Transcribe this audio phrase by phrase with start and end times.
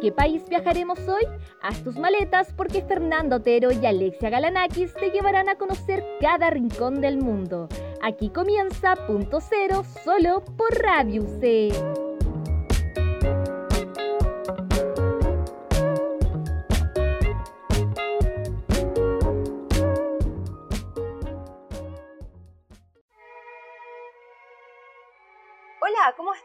[0.00, 1.24] qué país viajaremos hoy?
[1.62, 7.00] Haz tus maletas porque Fernando Otero y Alexia Galanakis te llevarán a conocer cada rincón
[7.00, 7.68] del mundo.
[8.02, 12.09] Aquí comienza Punto Cero solo por Radio C.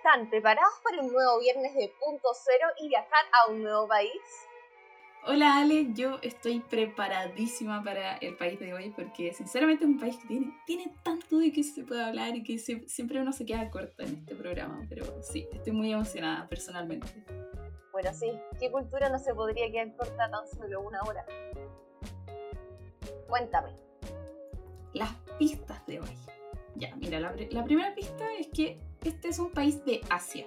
[0.05, 0.29] están?
[0.29, 4.11] ¿Preparados para un nuevo viernes de punto cero y viajar a un nuevo país?
[5.27, 10.17] Hola Ale, yo estoy preparadísima para el país de hoy porque sinceramente es un país
[10.17, 13.67] que tiene, tiene tanto de que se puede hablar y que siempre uno se queda
[13.71, 17.07] corta en este programa, pero sí, estoy muy emocionada personalmente.
[17.91, 21.25] Bueno, sí, ¿qué cultura no se podría quedar corta tan solo una hora?
[23.27, 23.71] Cuéntame.
[24.93, 26.17] Las pistas de hoy.
[26.75, 30.45] Ya, mira, la, la primera pista es que este es un país de Asia.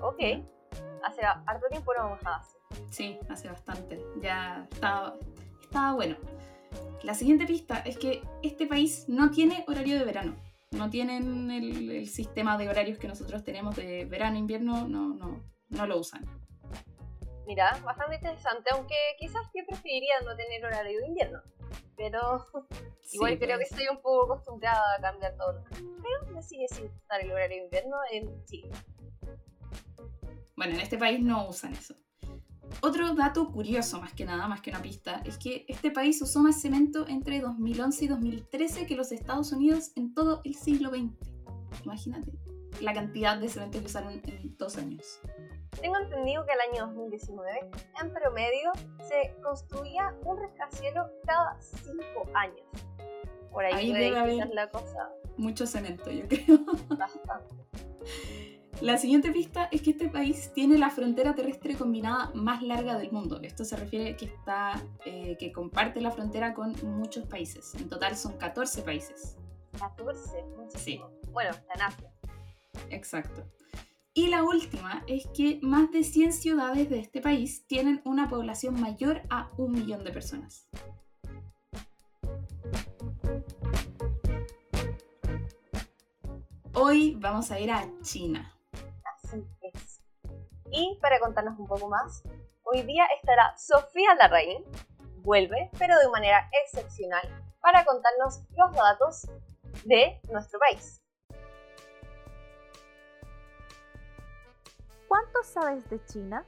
[0.00, 0.20] Ok.
[1.02, 2.58] Hace harto tiempo no vamos a Asia.
[2.90, 4.04] Sí, hace bastante.
[4.20, 5.14] Ya estaba,
[5.60, 6.16] estaba bueno.
[7.02, 10.36] La siguiente pista es que este país no tiene horario de verano.
[10.70, 15.86] No tienen el, sistema de horarios que nosotros tenemos de verano, invierno, no, no, no
[15.86, 16.24] lo usan.
[17.46, 21.42] Mira, bastante interesante, aunque quizás yo preferiría no tener horario de invierno.
[21.96, 22.44] Pero
[23.12, 25.64] igual creo que estoy un poco acostumbrada a cambiar todo.
[25.70, 28.70] Pero me sigue sin gustar el horario invierno en Chile.
[30.56, 31.94] Bueno, en este país no usan eso.
[32.80, 36.40] Otro dato curioso, más que nada, más que una pista, es que este país usó
[36.40, 41.12] más cemento entre 2011 y 2013 que los Estados Unidos en todo el siglo XX.
[41.84, 42.32] Imagínate
[42.80, 45.20] la cantidad de cemento que usaron en dos años.
[45.84, 47.60] Tengo entendido que el año 2019,
[48.02, 48.72] en promedio,
[49.06, 52.66] se construía un rascacielos cada cinco años.
[53.52, 55.10] Por ahí, debe haber la cosa.
[55.36, 56.58] Mucho cemento, yo creo.
[56.88, 57.54] Bastante.
[58.80, 63.12] La siguiente pista es que este país tiene la frontera terrestre combinada más larga del
[63.12, 63.40] mundo.
[63.42, 67.74] Esto se refiere a que, está, eh, que comparte la frontera con muchos países.
[67.74, 69.36] En total son 14 países.
[69.78, 70.46] 14,
[70.78, 70.98] Sí.
[71.30, 72.10] Bueno, en Asia.
[72.88, 73.44] Exacto.
[74.16, 78.80] Y la última es que más de 100 ciudades de este país tienen una población
[78.80, 80.68] mayor a un millón de personas.
[86.74, 88.56] Hoy vamos a ir a China.
[89.04, 90.00] Así es.
[90.70, 92.22] Y para contarnos un poco más,
[92.62, 94.64] hoy día estará Sofía Larraín,
[95.24, 97.28] vuelve, pero de manera excepcional,
[97.60, 99.26] para contarnos los datos
[99.84, 101.03] de nuestro país.
[105.14, 106.44] ¿Cuánto sabes de China?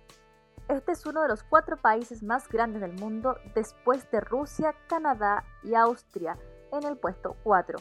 [0.66, 5.44] Este es uno de los cuatro países más grandes del mundo después de Rusia, Canadá
[5.62, 6.37] y Austria,
[6.72, 7.78] en el puesto 4.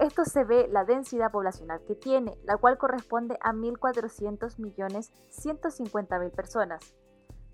[0.00, 5.12] Esto se ve la densidad poblacional que tiene, la cual corresponde a 1.400 millones
[6.34, 6.96] personas.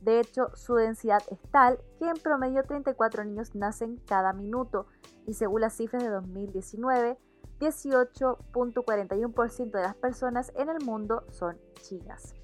[0.00, 4.86] De hecho, su densidad es tal que en promedio 34 niños nacen cada minuto
[5.26, 7.18] y según las cifras de 2019,
[7.60, 12.34] 18.41% de las personas en el mundo son chinas.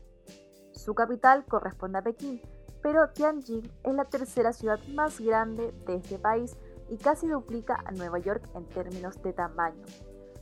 [0.73, 2.41] Su capital corresponde a Pekín,
[2.83, 6.57] pero Tianjin es la tercera ciudad más grande de este país
[6.89, 9.85] y casi duplica a Nueva York en términos de tamaño.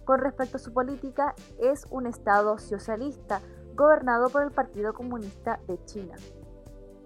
[0.05, 3.41] Con respecto a su política, es un estado socialista
[3.75, 6.15] gobernado por el Partido Comunista de China.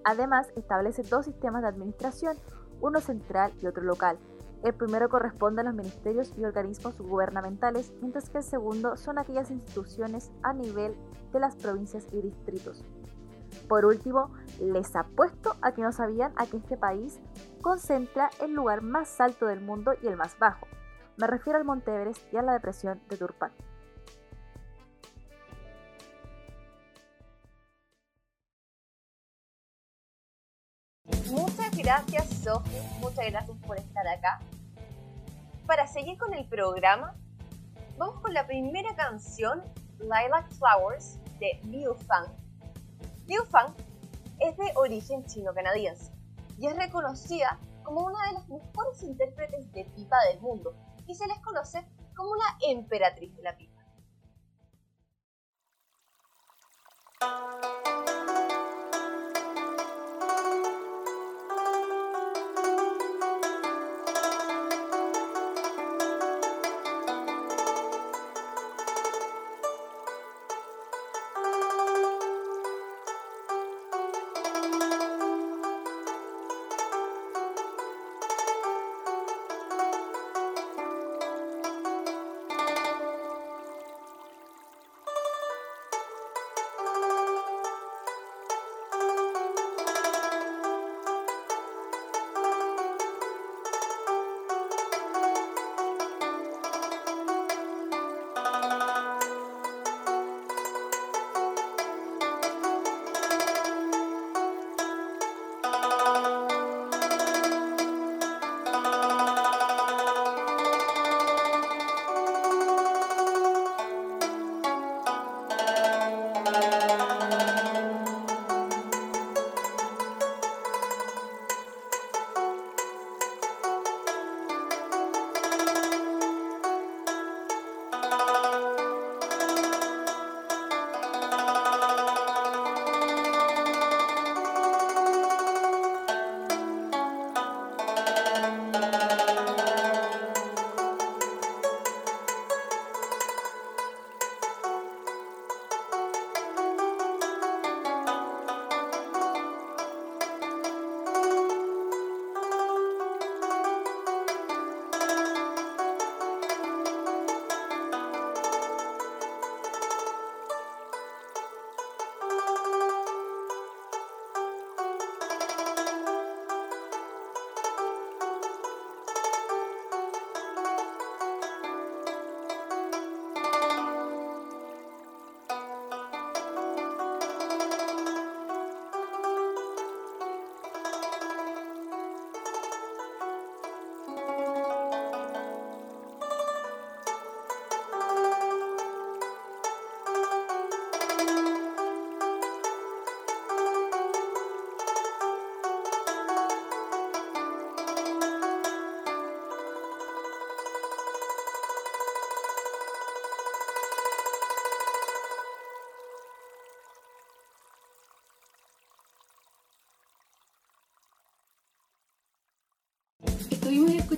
[0.05, 2.37] Además, establece dos sistemas de administración,
[2.81, 4.19] uno central y otro local.
[4.63, 9.51] El primero corresponde a los ministerios y organismos gubernamentales, mientras que el segundo son aquellas
[9.51, 10.97] instituciones a nivel
[11.33, 12.85] de las provincias y distritos.
[13.69, 17.21] Por último, les apuesto a que no sabían a que este país
[17.63, 20.67] concentra el lugar más alto del mundo y el más bajo.
[21.17, 23.53] Me refiero al Monte Everest y a la depresión de Turpan.
[31.87, 32.83] Gracias, Sophie.
[32.99, 34.41] Muchas gracias por estar acá.
[35.67, 37.15] Para seguir con el programa,
[37.97, 39.63] vamos con la primera canción,
[40.01, 42.27] Lilac Flowers, de Liu Fang
[43.27, 43.73] Liu Fang
[44.41, 46.13] es de origen chino-canadiense
[46.59, 50.75] y es reconocida como una de las mejores intérpretes de pipa del mundo
[51.07, 51.87] y se les conoce
[52.17, 53.77] como una emperatriz de la pipa.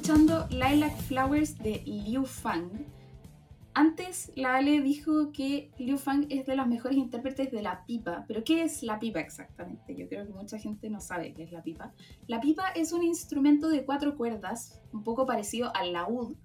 [0.09, 2.71] Escuchando Lilac Flowers de Liu Fang.
[3.75, 8.25] Antes la Ale dijo que Liu Fang es de las mejores intérpretes de la pipa,
[8.27, 9.95] pero ¿qué es la pipa exactamente?
[9.95, 11.93] Yo creo que mucha gente no sabe qué es la pipa.
[12.27, 16.37] La pipa es un instrumento de cuatro cuerdas, un poco parecido al laúd,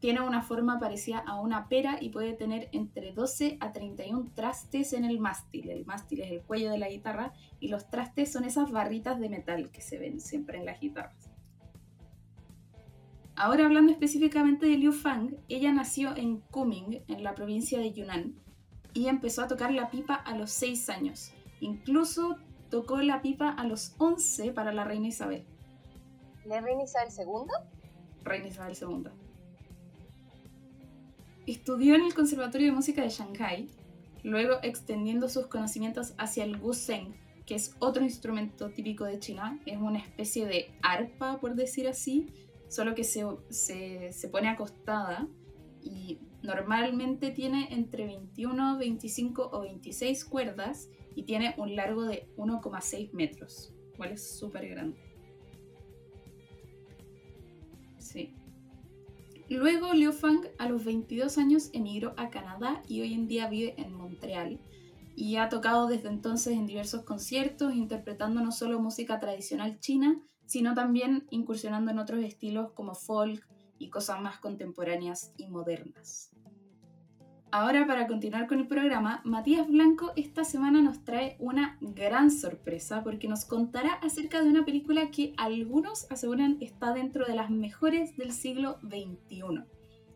[0.00, 4.92] tiene una forma parecida a una pera y puede tener entre 12 a 31 trastes
[4.92, 5.70] en el mástil.
[5.70, 9.28] El mástil es el cuello de la guitarra y los trastes son esas barritas de
[9.28, 11.23] metal que se ven siempre en las guitarras.
[13.36, 18.34] Ahora hablando específicamente de Liu Fang, ella nació en Kunming, en la provincia de Yunnan,
[18.92, 21.32] y empezó a tocar la pipa a los 6 años.
[21.58, 22.36] Incluso
[22.70, 25.44] tocó la pipa a los 11 para la reina Isabel.
[26.44, 27.50] ¿La reina Isabel II?
[28.22, 29.10] Reina Isabel II.
[31.46, 33.68] Estudió en el Conservatorio de Música de Shanghai,
[34.22, 37.16] luego extendiendo sus conocimientos hacia el guzheng,
[37.46, 42.28] que es otro instrumento típico de China, es una especie de arpa, por decir así,
[42.74, 45.28] solo que se, se, pone acostada
[45.80, 53.12] y normalmente tiene entre 21, 25 o 26 cuerdas y tiene un largo de 1,6
[53.12, 54.98] metros, cual es súper grande.
[57.98, 58.34] Sí.
[59.48, 63.74] Luego Liu Fang a los 22 años emigró a Canadá y hoy en día vive
[63.78, 64.60] en Montreal.
[65.16, 70.74] Y ha tocado desde entonces en diversos conciertos, interpretando no solo música tradicional china, sino
[70.74, 73.46] también incursionando en otros estilos como folk
[73.78, 76.30] y cosas más contemporáneas y modernas.
[77.56, 83.04] Ahora, para continuar con el programa, Matías Blanco esta semana nos trae una gran sorpresa
[83.04, 88.16] porque nos contará acerca de una película que algunos aseguran está dentro de las mejores
[88.16, 89.62] del siglo XXI.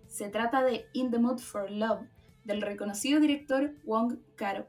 [0.08, 2.08] Se trata de In the Mood for Love,
[2.42, 4.68] del reconocido director Wong Kar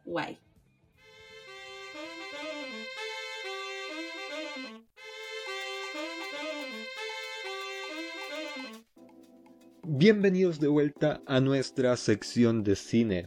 [9.92, 13.26] Bienvenidos de vuelta a nuestra sección de cine.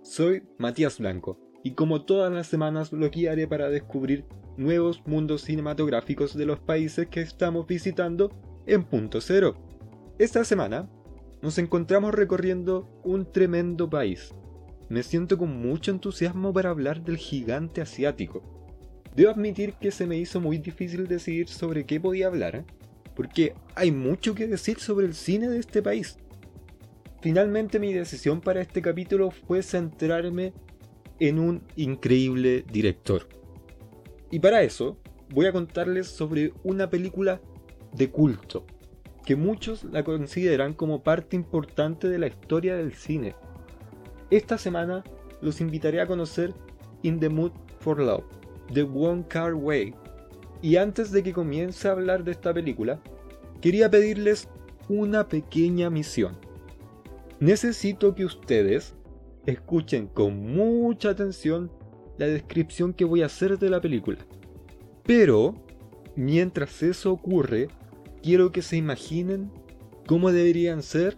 [0.00, 4.24] Soy Matías Blanco y como todas las semanas lo guiaré para descubrir
[4.56, 8.30] nuevos mundos cinematográficos de los países que estamos visitando
[8.66, 9.56] en punto cero.
[10.20, 10.88] Esta semana
[11.42, 14.32] nos encontramos recorriendo un tremendo país.
[14.88, 18.44] Me siento con mucho entusiasmo para hablar del gigante asiático.
[19.16, 22.64] Debo admitir que se me hizo muy difícil decidir sobre qué podía hablar.
[23.18, 26.18] Porque hay mucho que decir sobre el cine de este país.
[27.20, 30.52] Finalmente mi decisión para este capítulo fue centrarme
[31.18, 33.26] en un increíble director.
[34.30, 34.98] Y para eso
[35.30, 37.40] voy a contarles sobre una película
[37.92, 38.64] de culto,
[39.26, 43.34] que muchos la consideran como parte importante de la historia del cine.
[44.30, 45.02] Esta semana
[45.40, 46.54] los invitaré a conocer
[47.02, 48.26] In the Mood for Love,
[48.72, 49.92] de Wong Kar Wai,
[50.62, 53.00] y antes de que comience a hablar de esta película,
[53.60, 54.48] quería pedirles
[54.88, 56.36] una pequeña misión.
[57.40, 58.94] Necesito que ustedes
[59.46, 61.70] escuchen con mucha atención
[62.16, 64.18] la descripción que voy a hacer de la película.
[65.04, 65.54] Pero,
[66.16, 67.68] mientras eso ocurre,
[68.22, 69.50] quiero que se imaginen
[70.06, 71.16] cómo deberían ser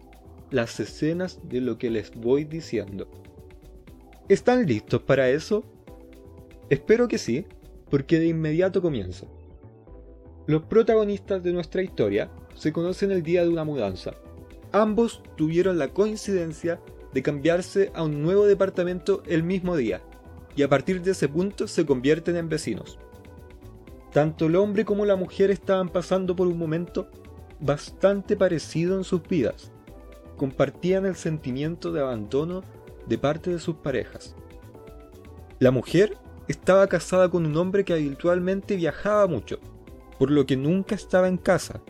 [0.50, 3.08] las escenas de lo que les voy diciendo.
[4.28, 5.64] ¿Están listos para eso?
[6.68, 7.46] Espero que sí
[7.90, 9.26] porque de inmediato comienza.
[10.46, 14.14] Los protagonistas de nuestra historia se conocen el día de una mudanza.
[14.72, 16.80] Ambos tuvieron la coincidencia
[17.12, 20.00] de cambiarse a un nuevo departamento el mismo día,
[20.56, 22.98] y a partir de ese punto se convierten en vecinos.
[24.12, 27.08] Tanto el hombre como la mujer estaban pasando por un momento
[27.60, 29.70] bastante parecido en sus vidas.
[30.36, 32.62] Compartían el sentimiento de abandono
[33.06, 34.34] de parte de sus parejas.
[35.58, 36.16] La mujer
[36.50, 39.60] estaba casada con un hombre que habitualmente viajaba mucho,
[40.18, 41.80] por lo que nunca estaba en casa.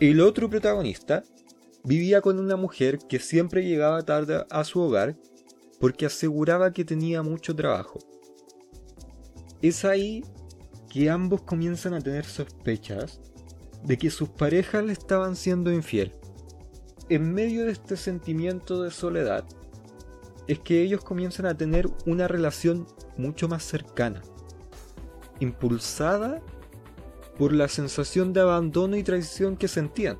[0.00, 1.24] El otro protagonista
[1.84, 5.16] vivía con una mujer que siempre llegaba tarde a su hogar
[5.78, 7.98] porque aseguraba que tenía mucho trabajo.
[9.60, 10.24] Es ahí
[10.88, 13.20] que ambos comienzan a tener sospechas
[13.84, 16.14] de que sus parejas le estaban siendo infiel.
[17.10, 19.44] En medio de este sentimiento de soledad,
[20.50, 22.84] es que ellos comienzan a tener una relación
[23.16, 24.20] mucho más cercana,
[25.38, 26.42] impulsada
[27.38, 30.18] por la sensación de abandono y traición que sentían.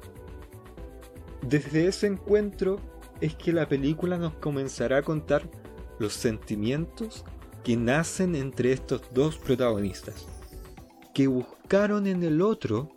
[1.43, 2.79] Desde ese encuentro
[3.21, 5.51] es que la película nos comenzará a contar
[5.99, 7.25] los sentimientos
[7.65, 10.29] que nacen entre estos dos protagonistas,
[11.13, 12.89] que buscaron en el otro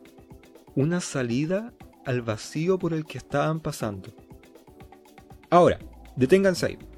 [0.76, 1.74] una salida
[2.06, 4.14] al vacío por el que estaban pasando.
[5.50, 5.80] Ahora,
[6.16, 6.93] deténganse ahí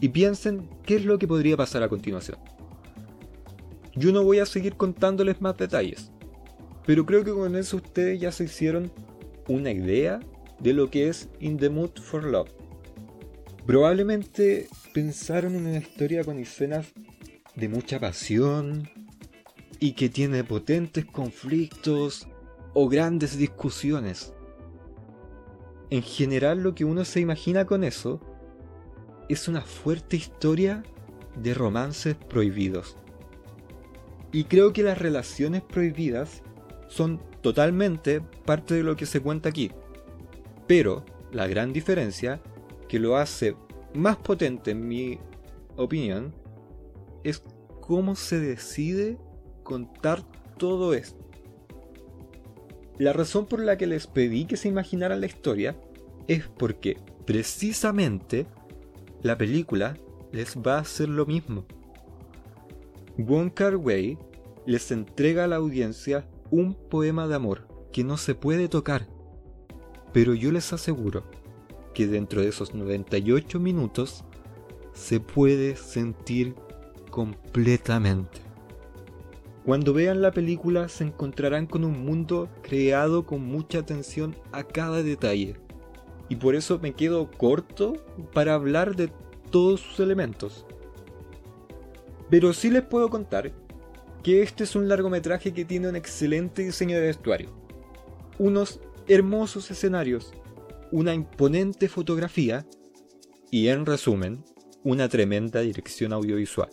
[0.00, 2.38] y piensen qué es lo que podría pasar a continuación.
[3.94, 6.10] Yo no voy a seguir contándoles más detalles,
[6.86, 8.90] pero creo que con eso ustedes ya se hicieron
[9.48, 10.20] una idea
[10.58, 12.50] de lo que es In the Mood for Love.
[13.66, 16.92] Probablemente pensaron en una historia con escenas
[17.54, 18.88] de mucha pasión
[19.80, 22.26] y que tiene potentes conflictos
[22.74, 24.34] o grandes discusiones.
[25.90, 28.20] En general lo que uno se imagina con eso
[29.28, 30.82] es una fuerte historia
[31.36, 32.96] de romances prohibidos.
[34.32, 36.42] Y creo que las relaciones prohibidas
[36.88, 39.70] son totalmente parte de lo que se cuenta aquí.
[40.66, 42.40] Pero la gran diferencia,
[42.88, 43.56] que lo hace
[43.94, 45.18] más potente en mi
[45.76, 46.34] opinión,
[47.22, 47.42] es
[47.80, 49.18] cómo se decide
[49.62, 50.22] contar
[50.58, 51.24] todo esto.
[52.98, 55.76] La razón por la que les pedí que se imaginaran la historia
[56.28, 58.46] es porque precisamente
[59.24, 59.96] la película
[60.32, 61.64] les va a hacer lo mismo.
[63.16, 63.80] Wong Kar
[64.66, 69.08] les entrega a la audiencia un poema de amor que no se puede tocar,
[70.12, 71.24] pero yo les aseguro
[71.94, 74.24] que dentro de esos 98 minutos
[74.92, 76.54] se puede sentir
[77.10, 78.42] completamente.
[79.64, 85.02] Cuando vean la película se encontrarán con un mundo creado con mucha atención a cada
[85.02, 85.63] detalle.
[86.28, 87.94] Y por eso me quedo corto
[88.32, 89.10] para hablar de
[89.50, 90.66] todos sus elementos.
[92.30, 93.52] Pero sí les puedo contar
[94.22, 97.50] que este es un largometraje que tiene un excelente diseño de vestuario,
[98.38, 100.32] unos hermosos escenarios,
[100.90, 102.66] una imponente fotografía
[103.50, 104.42] y en resumen,
[104.82, 106.70] una tremenda dirección audiovisual.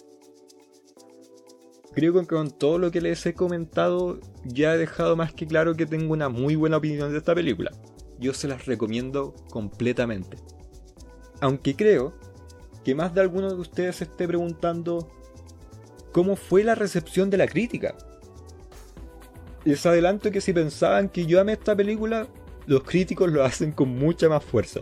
[1.93, 5.75] Creo que con todo lo que les he comentado ya he dejado más que claro
[5.75, 7.71] que tengo una muy buena opinión de esta película.
[8.21, 10.37] Yo se las recomiendo completamente.
[11.41, 12.13] Aunque creo
[12.85, 15.11] que más de alguno de ustedes se esté preguntando
[16.11, 17.95] cómo fue la recepción de la crítica.
[19.65, 22.27] Les adelanto que si pensaban que yo amé esta película,
[22.67, 24.81] los críticos lo hacen con mucha más fuerza.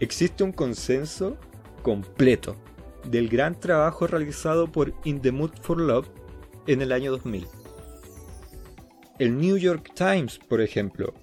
[0.00, 1.36] Existe un consenso
[1.82, 2.56] completo
[3.08, 6.08] del gran trabajo realizado por In the Mood for Love
[6.66, 7.46] en el año 2000.
[9.20, 11.14] El New York Times, por ejemplo,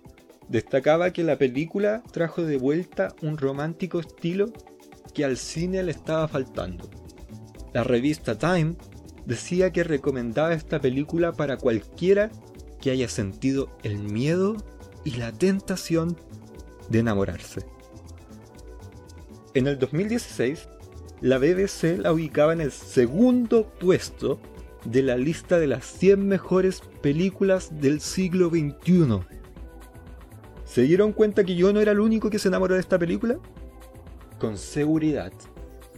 [0.49, 4.51] destacaba que la película trajo de vuelta un romántico estilo
[5.13, 6.89] que al cine le estaba faltando.
[7.73, 8.75] La revista Time
[9.25, 12.31] decía que recomendaba esta película para cualquiera
[12.81, 14.57] que haya sentido el miedo
[15.03, 16.17] y la tentación
[16.89, 17.65] de enamorarse.
[19.53, 20.67] En el 2016,
[21.21, 24.39] la BBC la ubicaba en el segundo puesto
[24.85, 29.38] de la lista de las 100 mejores películas del siglo XXI.
[30.69, 33.39] ¿Se dieron cuenta que yo no era el único que se enamoró de esta película?
[34.37, 35.33] Con seguridad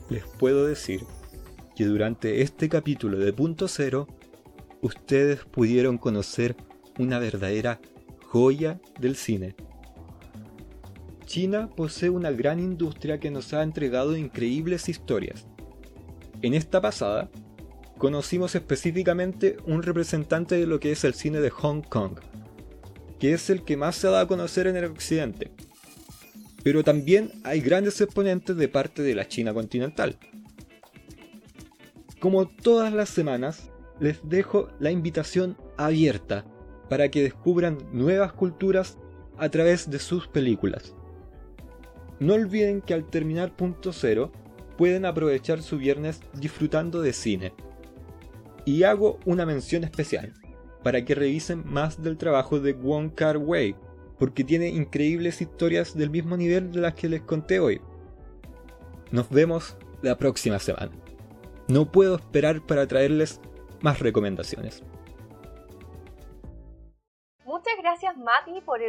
[0.10, 1.04] les puedo decir
[1.76, 4.08] que durante este capítulo de Punto Cero,
[4.82, 6.56] ustedes pudieron conocer
[6.98, 7.82] una verdadera
[8.24, 9.56] joya del cine.
[11.26, 15.48] China posee una gran industria que nos ha entregado increíbles historias.
[16.42, 17.30] En esta pasada,
[17.98, 22.20] conocimos específicamente un representante de lo que es el cine de Hong Kong,
[23.22, 25.52] que es el que más se ha dado a conocer en el occidente.
[26.64, 30.18] Pero también hay grandes exponentes de parte de la China continental.
[32.20, 36.46] Como todas las semanas, les dejo la invitación abierta
[36.90, 38.98] para que descubran nuevas culturas
[39.38, 40.96] a través de sus películas.
[42.20, 44.32] No olviden que al terminar punto cero
[44.80, 47.54] pueden aprovechar su viernes disfrutando de cine.
[48.66, 50.34] Y hago una mención especial
[50.84, 53.76] para que revisen más del trabajo de Wong Kar Wai,
[54.18, 57.82] porque tiene increíbles historias del mismo nivel de las que les conté hoy.
[59.12, 60.92] Nos vemos la próxima semana.
[61.68, 63.40] No puedo esperar para traerles
[63.82, 64.84] más recomendaciones.
[67.46, 68.80] Muchas gracias Mati por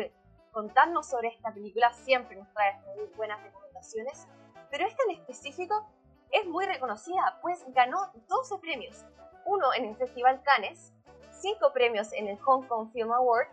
[0.52, 2.78] contarnos sobre esta película siempre nos trae
[3.16, 4.28] buenas recomendaciones,
[4.70, 5.88] pero esta en específico
[6.30, 9.04] es muy reconocida, pues ganó 12 premios,
[9.44, 10.92] uno en el Festival Cannes,
[11.42, 13.49] 5 premios en el Hong Kong Film Award,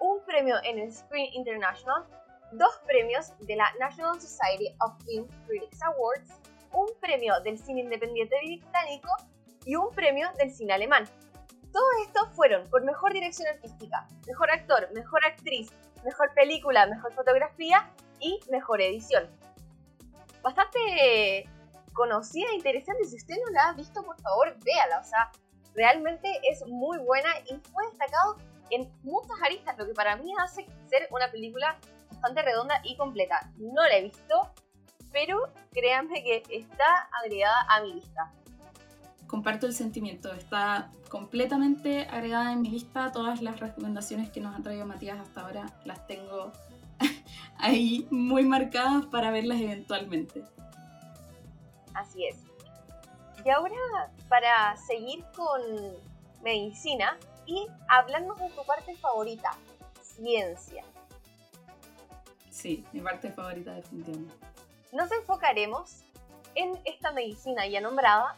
[0.00, 2.06] un premio en el Screen International,
[2.52, 6.40] dos premios de la National Society of Film Critics Awards,
[6.72, 9.08] un premio del cine independiente británico
[9.66, 11.04] y un premio del cine alemán.
[11.70, 15.70] Todos estos fueron por mejor dirección artística, mejor actor, mejor actriz,
[16.02, 19.28] mejor película, mejor fotografía y mejor edición.
[20.42, 21.48] Bastante
[21.92, 23.04] conocida e interesante.
[23.04, 25.00] Si usted no la ha visto, por favor, véala.
[25.00, 25.30] O sea,
[25.74, 28.36] realmente es muy buena y fue destacado
[28.70, 31.78] en muchas aristas, lo que para mí hace ser una película
[32.10, 33.50] bastante redonda y completa.
[33.58, 34.50] No la he visto,
[35.12, 38.32] pero créanme que está agregada a mi lista.
[39.26, 40.32] comparto el sentimiento.
[40.32, 43.12] Está completamente agregada en mi lista.
[43.12, 46.52] Todas las recomendaciones que nos ha traído Matías hasta ahora las tengo
[47.58, 50.44] ahí muy marcadas para verlas eventualmente.
[51.94, 52.43] Así es.
[53.44, 55.60] Y ahora, para seguir con
[56.42, 59.50] medicina y hablarnos de tu parte favorita,
[60.02, 60.82] ciencia.
[62.50, 64.34] Sí, mi parte favorita definitivamente.
[64.92, 66.04] Nos enfocaremos
[66.54, 68.36] en esta medicina ya nombrada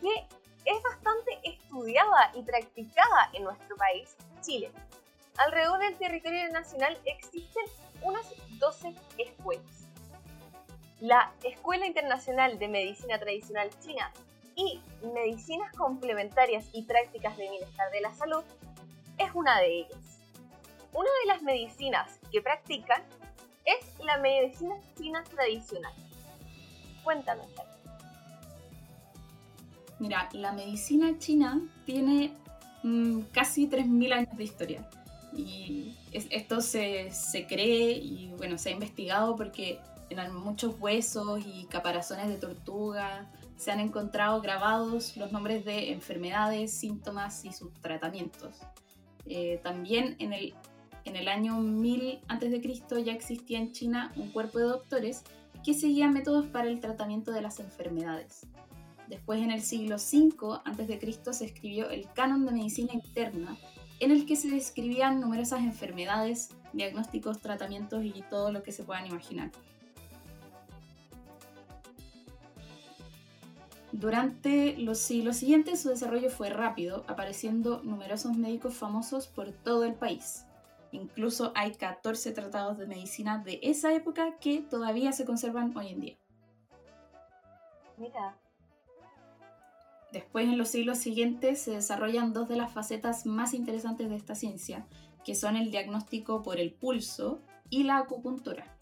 [0.00, 0.26] que
[0.64, 4.70] es bastante estudiada y practicada en nuestro país, Chile.
[5.36, 7.64] Alrededor del territorio nacional existen
[8.02, 8.26] unas
[8.58, 9.86] 12 escuelas.
[11.00, 14.10] La Escuela Internacional de Medicina Tradicional China
[14.56, 14.80] y
[15.14, 18.42] Medicinas Complementarias y Prácticas de Bienestar de la Salud
[19.18, 20.18] es una de ellas.
[20.92, 23.02] Una de las medicinas que practican
[23.64, 25.92] es la medicina china tradicional.
[27.04, 27.46] Cuéntanos,
[29.98, 32.32] Mira, la medicina china tiene
[32.82, 34.90] mm, casi 3.000 años de historia.
[35.34, 41.66] Y esto se, se, cree y bueno, se ha investigado porque en muchos huesos y
[41.66, 48.58] caparazones de tortuga se han encontrado grabados los nombres de enfermedades, síntomas y sus tratamientos.
[49.26, 50.54] Eh, también en el,
[51.04, 53.04] en el año 1000 a.C.
[53.04, 55.24] ya existía en China un cuerpo de doctores
[55.64, 58.46] que seguían métodos para el tratamiento de las enfermedades.
[59.08, 63.56] Después, en el siglo V a.C., se escribió el Canon de Medicina Interna,
[64.00, 69.06] en el que se describían numerosas enfermedades, diagnósticos, tratamientos y todo lo que se puedan
[69.06, 69.50] imaginar.
[73.98, 79.94] Durante los siglos siguientes su desarrollo fue rápido, apareciendo numerosos médicos famosos por todo el
[79.94, 80.44] país.
[80.92, 86.00] Incluso hay 14 tratados de medicina de esa época que todavía se conservan hoy en
[86.00, 86.16] día.
[87.96, 88.36] Mira,
[90.12, 94.34] Después, en los siglos siguientes, se desarrollan dos de las facetas más interesantes de esta
[94.34, 94.86] ciencia,
[95.24, 98.75] que son el diagnóstico por el pulso y la acupuntura.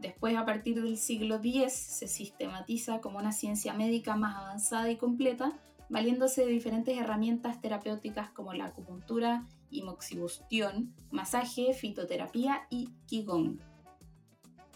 [0.00, 4.96] Después, a partir del siglo X, se sistematiza como una ciencia médica más avanzada y
[4.96, 5.52] completa,
[5.88, 9.46] valiéndose de diferentes herramientas terapéuticas como la acupuntura,
[9.82, 13.58] moxibustión, masaje, fitoterapia y qigong.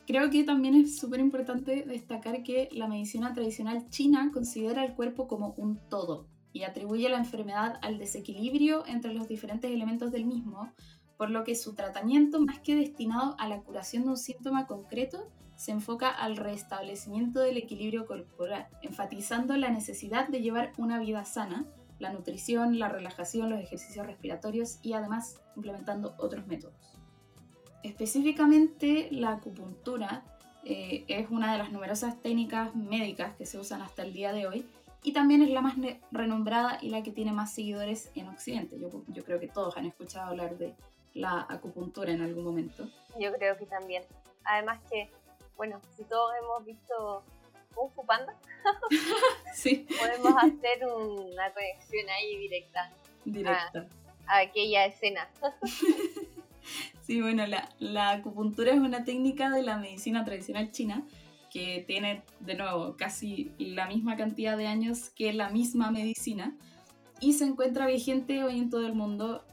[0.07, 5.29] Creo que también es súper importante destacar que la medicina tradicional china considera el cuerpo
[5.29, 10.73] como un todo y atribuye la enfermedad al desequilibrio entre los diferentes elementos del mismo,
[11.21, 15.29] por lo que su tratamiento, más que destinado a la curación de un síntoma concreto,
[15.55, 21.67] se enfoca al restablecimiento del equilibrio corporal, enfatizando la necesidad de llevar una vida sana,
[21.99, 26.97] la nutrición, la relajación, los ejercicios respiratorios y además implementando otros métodos.
[27.83, 30.25] Específicamente la acupuntura
[30.65, 34.47] eh, es una de las numerosas técnicas médicas que se usan hasta el día de
[34.47, 34.65] hoy
[35.03, 35.75] y también es la más
[36.13, 38.81] renombrada y la que tiene más seguidores en Occidente.
[38.81, 40.75] Yo, yo creo que todos han escuchado hablar de
[41.15, 42.89] la acupuntura en algún momento.
[43.19, 44.05] Yo creo que también.
[44.45, 45.11] Además que,
[45.57, 47.25] bueno, si todos hemos visto
[47.77, 48.35] un Fu Panda,
[49.55, 49.87] sí.
[49.99, 52.93] podemos hacer una conexión ahí directa.
[53.25, 53.87] Directa.
[54.27, 55.29] a aquella escena.
[57.03, 57.45] Sí, bueno,
[57.81, 61.05] la, acupuntura es una técnica de la medicina tradicional china
[61.53, 66.57] que tiene, de nuevo, casi la misma cantidad de años que la misma medicina
[67.19, 69.45] y se encuentra vigente hoy en todo el mundo,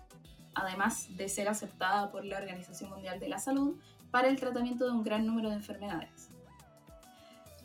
[0.58, 3.76] además de ser aceptada por la Organización Mundial de la Salud
[4.12, 6.30] para el tratamiento de un gran número de enfermedades.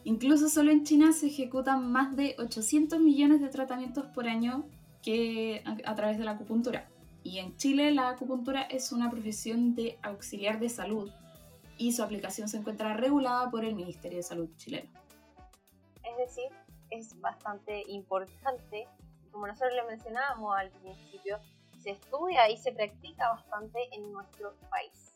[0.05, 4.67] Incluso solo en China se ejecutan más de 800 millones de tratamientos por año
[5.03, 6.89] que, a través de la acupuntura.
[7.23, 11.11] Y en Chile la acupuntura es una profesión de auxiliar de salud
[11.79, 14.91] y su aplicación se encuentra regulada por el Ministerio de Salud chileno.
[16.03, 16.51] Es decir,
[16.91, 18.87] es bastante importante,
[19.31, 21.39] como nosotros lo mencionábamos al principio,
[21.83, 25.15] se estudia y se practica bastante en nuestro país.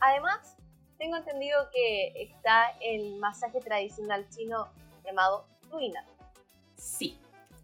[0.00, 0.56] Además,
[0.98, 4.68] tengo entendido que está el masaje tradicional chino
[5.04, 6.04] llamado Tuina.
[6.76, 7.18] Sí,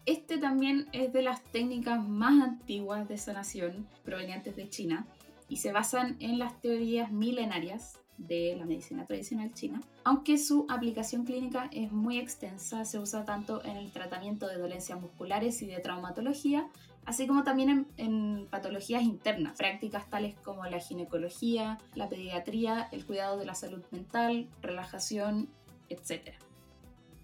[0.06, 5.06] este también es de las técnicas más antiguas de sanación provenientes de China
[5.48, 11.24] y se basan en las teorías milenarias de la medicina tradicional china, aunque su aplicación
[11.24, 15.80] clínica es muy extensa, se usa tanto en el tratamiento de dolencias musculares y de
[15.80, 16.68] traumatología,
[17.04, 23.04] así como también en, en, patologías internas, prácticas tales como la ginecología, la pediatría, el
[23.04, 25.48] cuidado de la salud mental, relajación,
[25.88, 26.34] etc.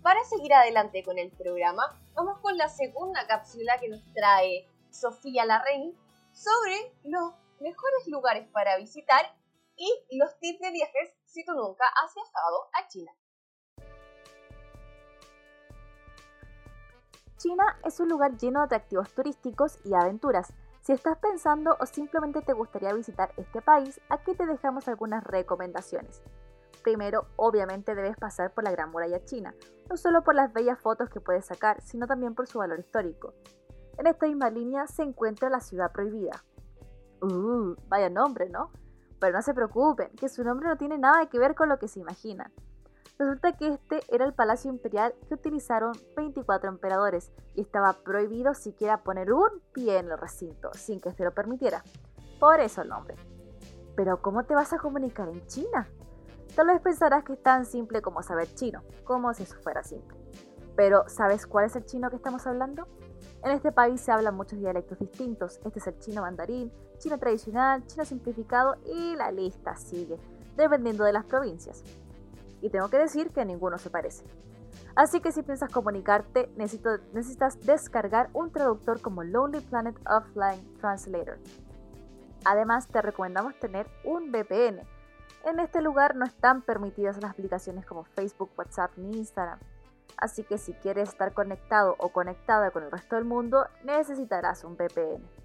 [0.02, 1.82] Para seguir adelante con el programa,
[2.14, 5.94] vamos con la segunda cápsula que nos trae Sofía Larraín
[6.32, 9.34] sobre los mejores lugares para visitar
[9.80, 13.12] y los tips de viajes si tú nunca has viajado a China.
[17.38, 20.52] China es un lugar lleno de atractivos turísticos y aventuras.
[20.82, 26.22] Si estás pensando o simplemente te gustaría visitar este país, aquí te dejamos algunas recomendaciones.
[26.82, 29.54] Primero, obviamente debes pasar por la Gran Muralla China,
[29.88, 33.32] no solo por las bellas fotos que puedes sacar, sino también por su valor histórico.
[33.96, 36.44] En esta misma línea se encuentra la Ciudad Prohibida.
[37.22, 38.70] Uh, vaya nombre, ¿no?
[39.20, 41.88] Pero no se preocupen, que su nombre no tiene nada que ver con lo que
[41.88, 42.50] se imaginan.
[43.18, 49.02] Resulta que este era el palacio imperial que utilizaron 24 emperadores y estaba prohibido siquiera
[49.02, 51.84] poner un pie en el recinto sin que se lo permitiera.
[52.38, 53.16] Por eso el nombre.
[53.94, 55.86] Pero ¿cómo te vas a comunicar en China?
[56.56, 60.16] Tal vez pensarás que es tan simple como saber chino, como si eso fuera simple.
[60.74, 62.88] Pero ¿sabes cuál es el chino que estamos hablando?
[63.44, 65.60] En este país se hablan muchos dialectos distintos.
[65.64, 70.16] Este es el chino mandarín, chino tradicional, chino simplificado y la lista sigue,
[70.56, 71.82] dependiendo de las provincias
[72.62, 74.24] y tengo que decir que ninguno se parece.
[74.94, 81.38] Así que si piensas comunicarte, necesitas descargar un traductor como Lonely Planet Offline Translator.
[82.44, 84.80] Además, te recomendamos tener un VPN.
[85.44, 89.58] En este lugar no están permitidas las aplicaciones como Facebook, WhatsApp ni Instagram.
[90.16, 94.76] Así que si quieres estar conectado o conectada con el resto del mundo, necesitarás un
[94.76, 95.39] VPN.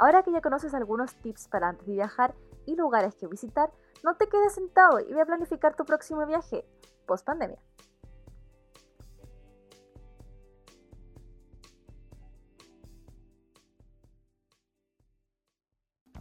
[0.00, 2.34] Ahora que ya conoces algunos tips para antes de viajar
[2.64, 3.70] y lugares que visitar,
[4.02, 6.64] no te quedes sentado y ve a planificar tu próximo viaje
[7.06, 7.58] post pandemia.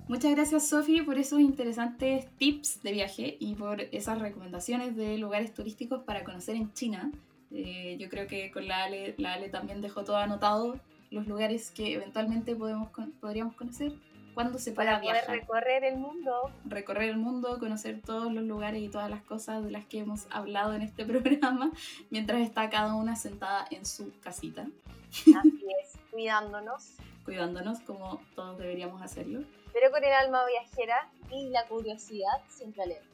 [0.09, 5.53] Muchas gracias Sofi por esos interesantes tips de viaje y por esas recomendaciones de lugares
[5.53, 7.11] turísticos para conocer en China.
[7.51, 10.77] Eh, yo creo que con la la Ale también dejó todo anotado
[11.11, 13.93] los lugares que eventualmente podemos, podríamos conocer
[14.33, 15.27] cuando se pueda viajar.
[15.27, 16.51] Recorrer el mundo.
[16.65, 20.27] Recorrer el mundo, conocer todos los lugares y todas las cosas de las que hemos
[20.29, 21.71] hablado en este programa,
[22.09, 24.67] mientras está cada una sentada en su casita.
[25.11, 25.33] Así
[25.81, 26.93] es, cuidándonos.
[27.25, 29.43] cuidándonos como todos deberíamos hacerlo.
[29.73, 33.05] Pero con el alma viajera y la curiosidad siempre alerta.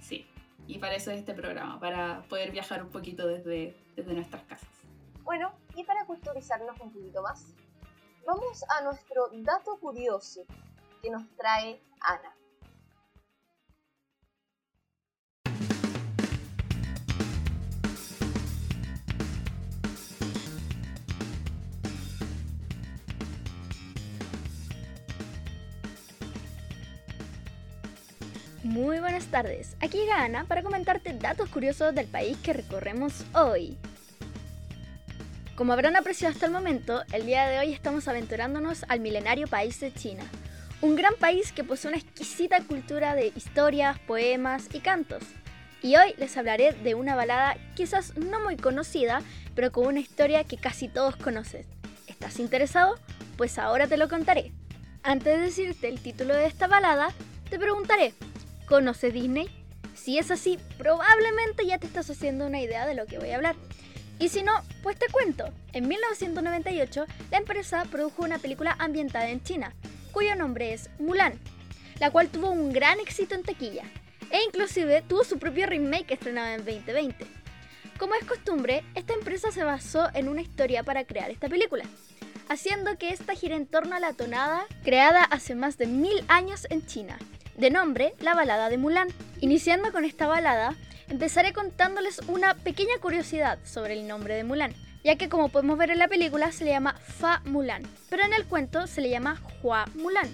[0.00, 0.26] Sí,
[0.66, 4.68] y para eso es este programa, para poder viajar un poquito desde, desde nuestras casas.
[5.24, 7.46] Bueno, y para culturizarnos un poquito más,
[8.26, 10.44] vamos a nuestro dato curioso
[11.02, 12.36] que nos trae Ana.
[28.62, 33.76] Muy buenas tardes, aquí llega Ana para comentarte datos curiosos del país que recorremos hoy.
[35.60, 39.78] Como habrán apreciado hasta el momento, el día de hoy estamos aventurándonos al milenario país
[39.78, 40.24] de China,
[40.80, 45.22] un gran país que posee una exquisita cultura de historias, poemas y cantos.
[45.82, 49.20] Y hoy les hablaré de una balada quizás no muy conocida,
[49.54, 51.66] pero con una historia que casi todos conocen.
[52.06, 52.98] ¿Estás interesado?
[53.36, 54.52] Pues ahora te lo contaré.
[55.02, 57.12] Antes de decirte el título de esta balada,
[57.50, 58.14] te preguntaré,
[58.66, 59.50] ¿conoces Disney?
[59.94, 63.36] Si es así, probablemente ya te estás haciendo una idea de lo que voy a
[63.36, 63.56] hablar.
[64.20, 64.52] Y si no,
[64.82, 65.46] pues te cuento.
[65.72, 69.74] En 1998, la empresa produjo una película ambientada en China,
[70.12, 71.40] cuyo nombre es Mulan,
[71.98, 73.84] la cual tuvo un gran éxito en taquilla,
[74.30, 77.26] e inclusive tuvo su propio remake estrenado en 2020.
[77.98, 81.84] Como es costumbre, esta empresa se basó en una historia para crear esta película,
[82.50, 86.66] haciendo que esta gire en torno a la tonada creada hace más de mil años
[86.68, 87.18] en China,
[87.56, 89.08] de nombre La Balada de Mulan.
[89.40, 90.76] Iniciando con esta balada,
[91.10, 95.90] empezaré contándoles una pequeña curiosidad sobre el nombre de Mulan ya que como podemos ver
[95.90, 99.40] en la película se le llama Fa Mulan, pero en el cuento se le llama
[99.62, 100.28] Hua Mulan.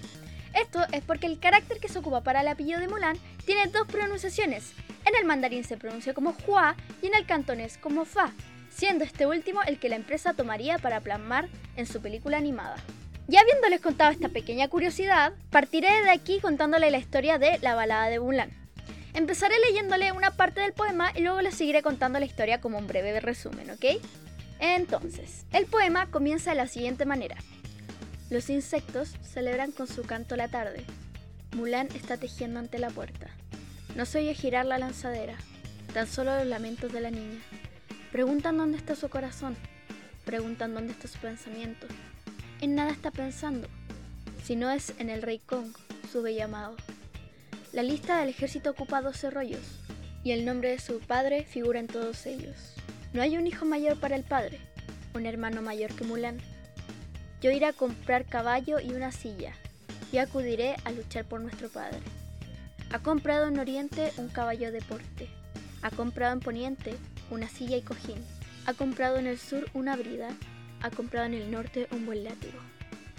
[0.55, 3.87] Esto es porque el carácter que se ocupa para el apellido de Mulan tiene dos
[3.87, 4.73] pronunciaciones.
[5.05, 8.33] En el mandarín se pronuncia como Hua y en el cantonés como Fa,
[8.71, 12.77] siendo este último el que la empresa tomaría para plasmar en su película animada.
[13.29, 18.07] Ya habiéndoles contado esta pequeña curiosidad, partiré de aquí contándole la historia de la balada
[18.07, 18.66] de Mulan.
[19.17, 22.87] Empezaré leyéndole una parte del poema y luego les seguiré contando la historia como un
[22.87, 23.99] breve resumen, ¿ok?
[24.61, 27.37] Entonces, el poema comienza de la siguiente manera.
[28.29, 30.85] Los insectos celebran con su canto la tarde.
[31.53, 33.31] Mulan está tejiendo ante la puerta.
[33.95, 35.39] No se oye girar la lanzadera,
[35.95, 37.41] tan solo los lamentos de la niña.
[38.13, 39.57] Preguntan dónde está su corazón,
[40.27, 41.87] preguntan dónde está su pensamiento.
[42.61, 43.67] En nada está pensando,
[44.45, 45.75] si no es en el rey Kong,
[46.13, 46.77] su bello amado.
[47.77, 49.61] La lista del ejército ocupa 12 rollos,
[50.25, 52.57] y el nombre de su padre figura en todos ellos.
[53.13, 54.61] No hay un hijo mayor para el padre,
[55.13, 56.39] un hermano mayor que Mulan.
[57.43, 59.53] Yo iré a comprar caballo y una silla,
[60.11, 61.99] y acudiré a luchar por nuestro padre.
[62.95, 65.29] Ha comprado en Oriente un caballo de porte,
[65.83, 66.95] ha comprado en Poniente
[67.31, 68.25] una silla y cojín,
[68.65, 70.31] ha comprado en el sur una brida,
[70.81, 72.59] ha comprado en el norte un buen látigo.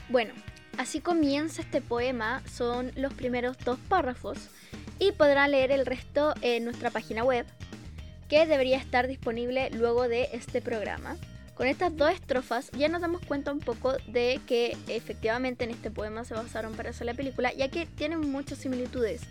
[0.10, 0.34] Bueno,
[0.78, 4.38] así comienza este poema, son los primeros dos párrafos
[5.00, 7.46] y podrán leer el resto en nuestra página web,
[8.30, 11.18] que debería estar disponible luego de este programa.
[11.56, 15.90] Con estas dos estrofas ya nos damos cuenta un poco de que efectivamente en este
[15.90, 19.22] poema se basaron para hacer la película, ya que tienen muchas similitudes.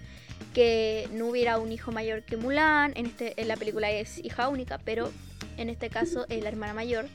[0.52, 4.48] Que no hubiera un hijo mayor que Mulan, en, este, en la película es hija
[4.48, 5.12] única, pero
[5.56, 7.06] en este caso es la hermana mayor.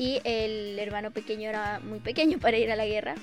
[0.00, 3.16] Y el hermano pequeño era muy pequeño para ir a la guerra.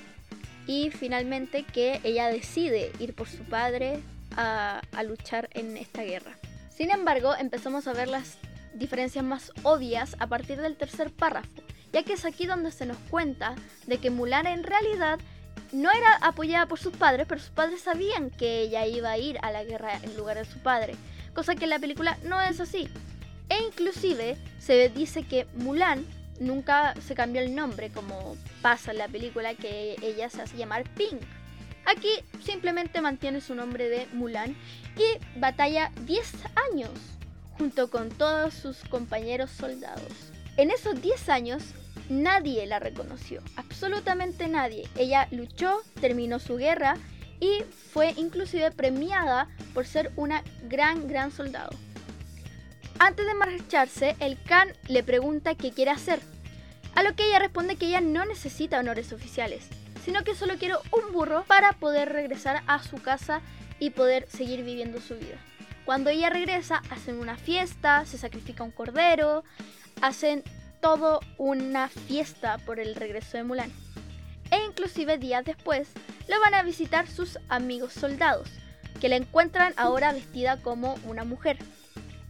[0.68, 3.98] Y finalmente que ella decide ir por su padre
[4.36, 6.38] a, luchar en esta guerra.
[6.70, 8.38] Sin embargo, empezamos a ver las
[8.74, 11.50] diferencias más obvias a partir del tercer párrafo,
[11.92, 13.56] ya que es aquí donde se nos cuenta
[13.88, 15.18] de que Mulan en realidad
[15.72, 19.36] no era apoyada por sus padres, pero sus padres sabían que ella iba a ir
[19.42, 20.94] a la guerra en lugar de su padre,
[21.34, 22.88] cosa que en la película no es así.
[23.48, 26.06] E inclusive se dice que Mulan
[26.40, 30.84] nunca se cambió el nombre como pasa en la película que ella se hace llamar
[30.94, 31.20] Pink.
[31.86, 32.10] Aquí
[32.44, 34.56] simplemente mantiene su nombre de Mulan
[34.96, 36.32] y batalla 10
[36.70, 36.90] años
[37.56, 40.32] junto con todos sus compañeros soldados.
[40.56, 41.62] En esos 10 años,
[42.08, 44.88] nadie la reconoció, absolutamente nadie.
[44.96, 46.96] Ella luchó, terminó su guerra
[47.40, 51.70] y fue inclusive premiada por ser una gran, gran soldado.
[52.98, 56.20] Antes de marcharse, el Khan le pregunta qué quiere hacer,
[56.96, 59.68] a lo que ella responde que ella no necesita honores oficiales,
[60.04, 63.40] sino que solo quiere un burro para poder regresar a su casa
[63.78, 65.36] y poder seguir viviendo su vida.
[65.84, 69.44] Cuando ella regresa, hacen una fiesta, se sacrifica un cordero,
[70.02, 70.42] hacen
[70.80, 73.72] todo una fiesta por el regreso de Mulan.
[74.50, 75.88] E inclusive días después
[76.26, 78.48] lo van a visitar sus amigos soldados,
[79.00, 81.58] que la encuentran ahora vestida como una mujer.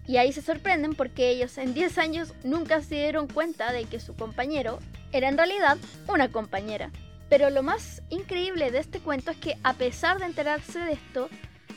[0.09, 4.01] Y ahí se sorprenden porque ellos en 10 años nunca se dieron cuenta de que
[4.01, 4.79] su compañero
[5.13, 5.77] era en realidad
[6.09, 6.91] una compañera.
[7.29, 11.29] Pero lo más increíble de este cuento es que a pesar de enterarse de esto,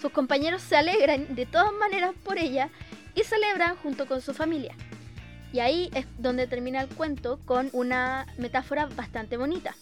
[0.01, 2.69] sus compañeros se alegran de todas maneras por ella
[3.15, 4.73] y celebran junto con su familia.
[5.51, 9.75] Y ahí es donde termina el cuento con una metáfora bastante bonita,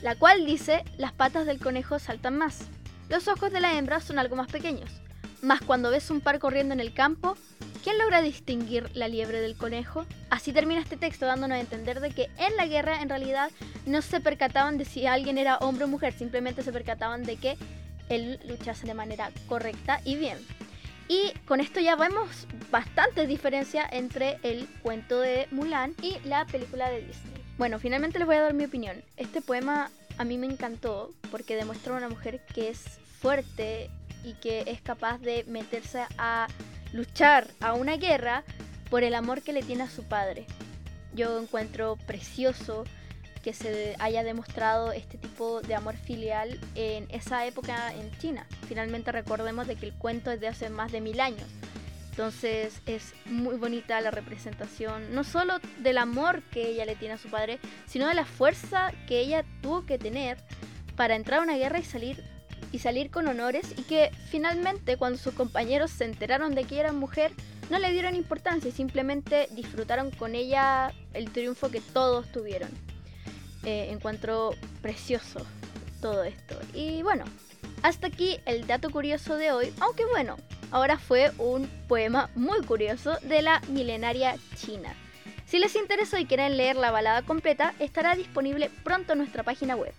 [0.00, 2.68] la cual dice, las patas del conejo saltan más.
[3.10, 4.90] Los ojos de la hembra son algo más pequeños,
[5.42, 7.36] mas cuando ves un par corriendo en el campo,
[7.82, 10.06] ¿quién logra distinguir la liebre del conejo?
[10.28, 13.50] Así termina este texto dándonos a entender de que en la guerra en realidad
[13.86, 17.56] no se percataban de si alguien era hombre o mujer, simplemente se percataban de que
[18.08, 20.38] él luchase de manera correcta y bien.
[21.08, 26.88] Y con esto ya vemos bastante diferencia entre el cuento de Mulan y la película
[26.88, 27.42] de Disney.
[27.58, 29.02] Bueno, finalmente les voy a dar mi opinión.
[29.16, 33.90] Este poema a mí me encantó porque demuestra a una mujer que es fuerte
[34.24, 36.46] y que es capaz de meterse a
[36.92, 38.44] luchar a una guerra
[38.88, 40.46] por el amor que le tiene a su padre.
[41.14, 42.84] Yo encuentro precioso
[43.42, 48.46] que se haya demostrado este tipo de amor filial en esa época en China.
[48.68, 51.46] Finalmente recordemos de que el cuento es de hace más de mil años.
[52.10, 57.18] Entonces es muy bonita la representación, no solo del amor que ella le tiene a
[57.18, 60.36] su padre, sino de la fuerza que ella tuvo que tener
[60.96, 62.22] para entrar a una guerra y salir
[62.72, 66.92] y salir con honores y que finalmente cuando sus compañeros se enteraron de que era
[66.92, 67.32] mujer
[67.70, 72.70] no le dieron importancia y simplemente disfrutaron con ella el triunfo que todos tuvieron
[73.64, 75.46] eh, encuentro precioso
[76.00, 76.58] todo esto.
[76.74, 77.24] Y bueno,
[77.82, 80.36] hasta aquí el dato curioso de hoy, aunque bueno,
[80.70, 84.94] ahora fue un poema muy curioso de la milenaria China.
[85.46, 89.76] Si les interesó y quieren leer la balada completa, estará disponible pronto en nuestra página
[89.76, 89.92] web.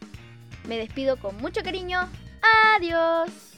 [0.68, 2.08] Me despido con mucho cariño.
[2.42, 3.52] Adiós.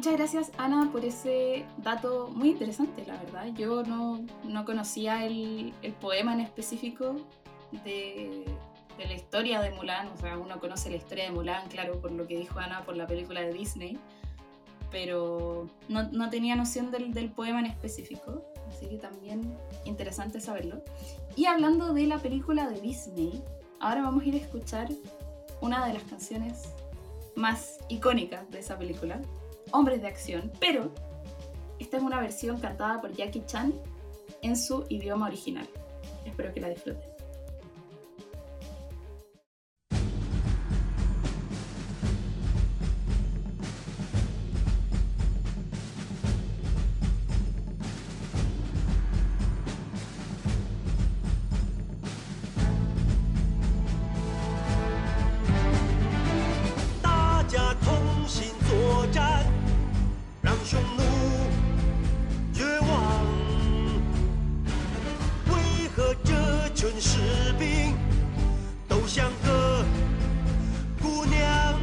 [0.00, 3.48] Muchas gracias Ana por ese dato muy interesante, la verdad.
[3.54, 7.16] Yo no, no conocía el, el, poema en específico
[7.84, 8.46] de,
[9.00, 10.08] de, la historia de Mulan.
[10.08, 12.96] O sea, uno conoce la historia de Mulan, claro, por lo que dijo Ana, por
[12.96, 13.98] la película de Disney.
[14.90, 18.44] Pero no, no tenía noción del, del poema en específico.
[18.68, 20.82] Así que también interesante saberlo.
[21.36, 23.42] Y hablando de la película de Disney,
[23.80, 24.88] ahora vamos a ir a escuchar
[25.60, 26.72] una de las canciones
[27.34, 29.20] más icónicas de esa película,
[29.72, 30.92] hombres de acción, pero
[31.78, 33.72] esta es una versión cantada por Jackie Chan
[34.42, 35.68] en su idioma original.
[36.24, 37.09] Espero que la disfruten.
[67.70, 67.94] 兵
[68.88, 69.84] 都像个
[71.00, 71.78] 姑娘，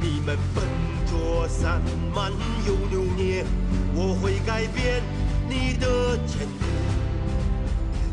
[0.00, 0.64] 你们笨
[1.04, 1.82] 拙散
[2.14, 2.30] 漫
[2.64, 3.44] 又扭捏，
[3.92, 5.02] 我会改变
[5.48, 6.64] 你的前途，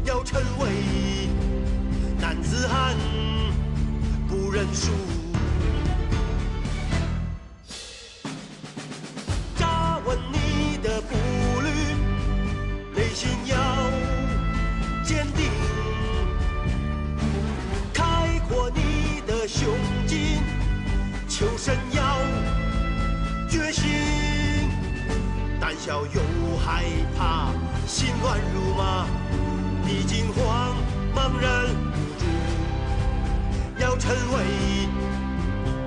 [0.05, 1.29] 要成为
[2.19, 2.95] 男子汉，
[4.27, 5.18] 不认输。
[25.89, 26.21] 胆小又
[26.63, 26.83] 害
[27.17, 27.49] 怕，
[27.87, 29.07] 心乱如麻，
[29.83, 30.75] 你惊慌
[31.15, 34.87] 茫然无助，要成为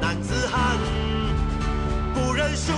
[0.00, 0.76] 男子汉，
[2.12, 2.72] 不认输。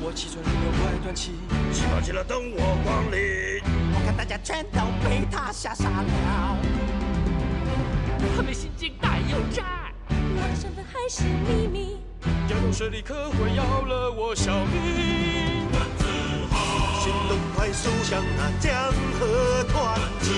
[0.00, 1.32] 我气喘如牛快断气，
[1.72, 3.60] 起跑起来等我光临。
[3.96, 6.56] 我看大家全都被他吓傻了。
[8.36, 9.64] 他们心惊胆又战，
[10.08, 12.03] 我的身份还是秘密。
[12.48, 15.68] 要用水力可会要了我小命。
[17.00, 18.72] 行动快速像那江
[19.18, 20.32] 河湍急，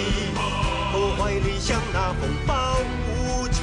[0.91, 3.63] 破坏力像那风暴无情，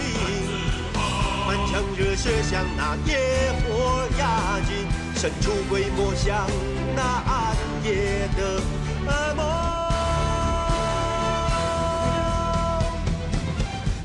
[1.46, 6.48] 满腔热血像那野火压境，神出鬼没像
[6.96, 8.62] 那暗夜的
[9.06, 9.44] 噩梦。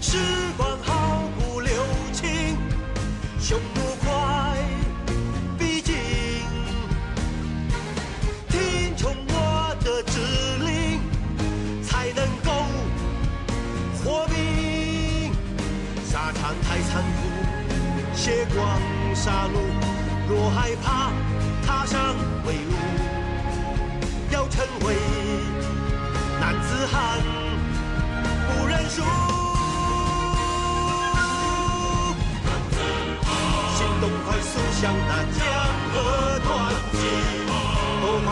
[0.00, 0.18] 时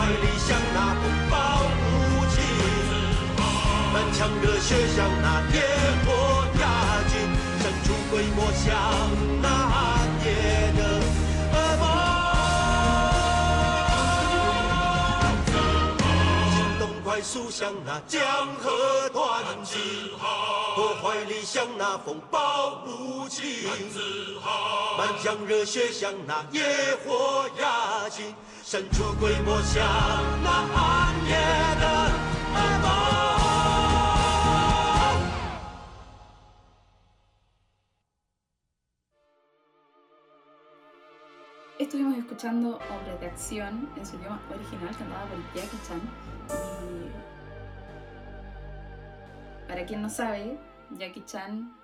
[0.07, 1.35] 破坏力像那风暴
[1.83, 2.35] 无情，
[3.91, 5.55] 满腔热血像那野
[6.05, 6.07] 火
[6.61, 6.63] 压
[7.09, 7.13] 境，
[7.59, 8.65] 神出鬼没像
[9.41, 9.45] 那
[10.23, 10.25] 夜
[10.77, 10.79] 的
[11.51, 11.83] 噩梦。
[16.55, 18.17] 行动快速像那江
[18.59, 18.71] 河
[19.13, 19.17] 湍
[19.65, 19.75] 急，
[20.76, 23.44] 破坏力像那风暴无情，
[24.96, 26.62] 满腔热血像那野
[27.04, 29.84] 火压境，神出鬼没像
[30.42, 31.32] 那暗夜
[31.80, 31.84] 的
[32.54, 32.90] 噩梦。
[41.78, 46.00] Estuvimos escuchando obras de acción en su idioma original cantada por Jackie Chan.
[49.58, 50.56] Y para quien no sabe,
[50.91, 51.75] Jackie Chan,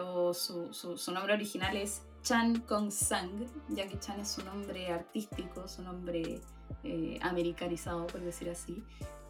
[0.00, 3.46] o su, su- nombre original es Chan Kong Sang.
[3.68, 6.40] Jackie Chan es su nombre artístico, su nombre
[6.84, 8.84] eh, americanizado, por decir así.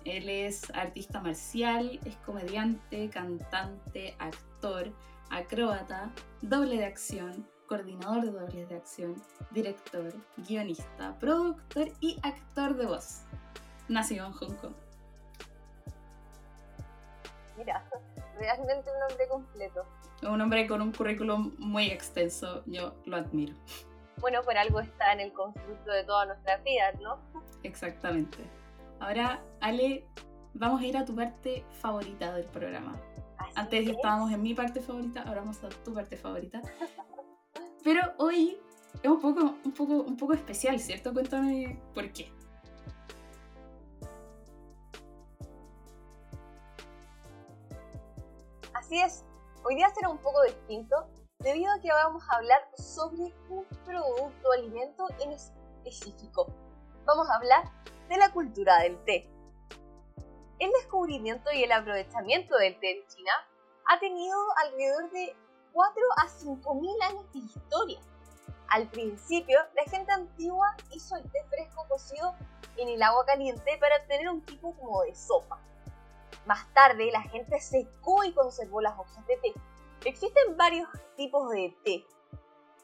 [0.04, 4.92] Él es artista marcial, es comediante, cantante, actor,
[5.30, 6.12] acróbata,
[6.42, 9.14] doble de acción, coordinador de dobles de acción,
[9.52, 13.22] director, guionista, productor y actor de voz.
[13.88, 14.74] Nacido en Hong Kong.
[17.56, 17.84] Mira,
[18.42, 19.84] realmente un nombre completo.
[20.22, 23.54] Un hombre con un currículum muy extenso, yo lo admiro.
[24.18, 27.18] Bueno, por algo está en el constructo de todas nuestras vidas, ¿no?
[27.62, 28.38] Exactamente.
[29.00, 30.06] Ahora, Ale,
[30.54, 33.00] vamos a ir a tu parte favorita del programa.
[33.38, 33.94] Así Antes es.
[33.96, 36.60] estábamos en mi parte favorita, ahora vamos a tu parte favorita.
[37.82, 38.58] Pero hoy
[39.02, 41.12] es un poco, un poco, un poco especial, ¿cierto?
[41.12, 42.30] Cuéntame por qué.
[48.94, 49.24] Es,
[49.64, 54.48] hoy día será un poco distinto debido a que vamos a hablar sobre un producto
[54.48, 56.46] o alimento en específico.
[57.06, 57.72] Vamos a hablar
[58.10, 59.26] de la cultura del té.
[60.58, 63.32] El descubrimiento y el aprovechamiento del té en China
[63.86, 65.36] ha tenido alrededor de
[65.72, 68.00] 4 a 5 mil años de historia.
[68.68, 72.34] Al principio, la gente antigua hizo el té fresco cocido
[72.76, 75.58] en el agua caliente para obtener un tipo como de sopa.
[76.46, 79.52] Más tarde, la gente secó y conservó las hojas de té.
[80.04, 82.04] Existen varios tipos de té.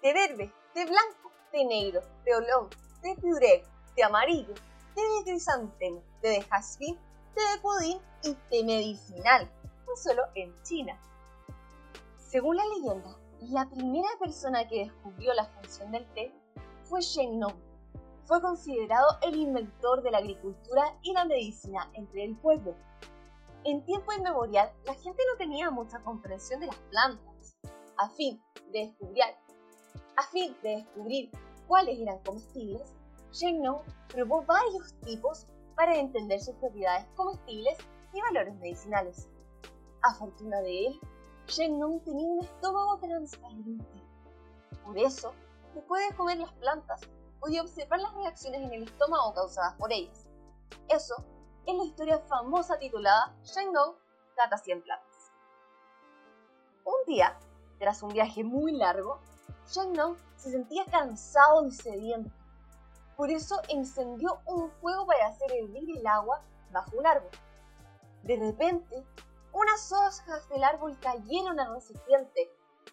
[0.01, 2.69] Té verde, té blanco, té negro, té olón,
[3.03, 3.65] té puré,
[3.97, 4.55] té amarillo,
[4.95, 6.97] té de crisantemo, té de jazmín,
[7.35, 9.51] té de pudín y té medicinal.
[9.87, 11.01] No solo en China.
[12.17, 16.33] Según la leyenda, la primera persona que descubrió la función del té
[16.85, 17.57] fue Shen Nong.
[18.25, 22.77] Fue considerado el inventor de la agricultura y la medicina entre el pueblo.
[23.69, 27.55] En tiempo inmemorial, la gente no tenía mucha comprensión de las plantas.
[27.99, 28.43] A fin
[28.73, 29.25] de descubrir,
[30.17, 31.31] a fin de descubrir
[31.67, 32.95] cuáles eran comestibles,
[33.43, 35.47] Nong probó varios tipos
[35.77, 37.77] para entender sus propiedades comestibles
[38.15, 39.29] y valores medicinales.
[40.01, 41.01] A fortuna de él,
[41.79, 44.03] Nong tenía un estómago transparente.
[44.83, 45.35] Por eso,
[45.75, 47.03] después de comer las plantas,
[47.39, 50.27] podía observar las reacciones en el estómago causadas por ellas.
[50.89, 51.23] Eso
[51.69, 53.37] es la historia famosa titulada
[53.73, 53.95] Nong
[54.35, 55.33] Cata 100 plantas.
[56.85, 57.39] Un día,
[57.79, 59.21] tras un viaje muy largo,
[59.95, 62.31] Nong se sentía cansado y sediento
[63.19, 66.41] por eso encendió un fuego para hacer hervir el agua
[66.71, 67.33] bajo un árbol.
[68.23, 69.05] De repente,
[69.53, 72.49] unas hojas del árbol cayeron al recipiente.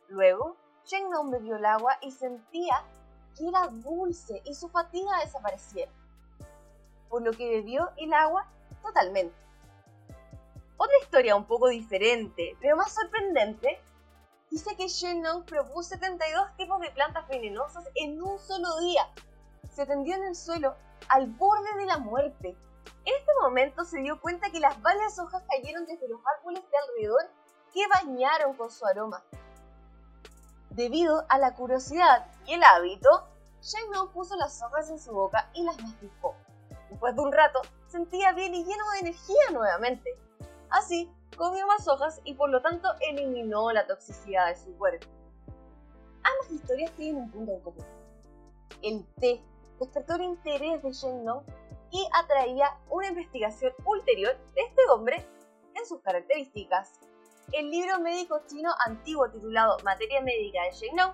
[0.07, 2.84] Luego, Shennon bebió el agua y sentía
[3.38, 5.88] que era dulce y su fatiga desaparecía.
[7.07, 8.47] Por lo que bebió el agua
[8.82, 9.36] totalmente.
[10.78, 13.82] Otra historia un poco diferente, pero más sorprendente,
[14.51, 19.09] dice que Shennon probó 72 tipos de plantas venenosas en un solo día
[19.76, 20.76] se tendió en el suelo
[21.09, 22.57] al borde de la muerte.
[23.03, 26.78] En este momento se dio cuenta que las varias hojas cayeron desde los árboles de
[26.78, 27.30] alrededor
[27.74, 29.22] que bañaron con su aroma.
[30.70, 33.28] Debido a la curiosidad y el hábito,
[33.61, 36.36] Shennon puso las hojas en su boca y las masticó.
[36.89, 37.61] Después de un rato,
[37.95, 40.09] sentía bien y lleno de energía nuevamente.
[40.69, 45.07] Así, comió más hojas y por lo tanto eliminó la toxicidad de su cuerpo.
[46.23, 47.85] Ambas historias tienen un punto en común.
[48.81, 49.41] El té
[49.79, 51.43] despertó el interés de Nong
[51.91, 55.25] y atraía una investigación ulterior de este hombre
[55.73, 56.99] en sus características.
[57.53, 61.13] El libro médico chino antiguo titulado Materia Médica de Nong,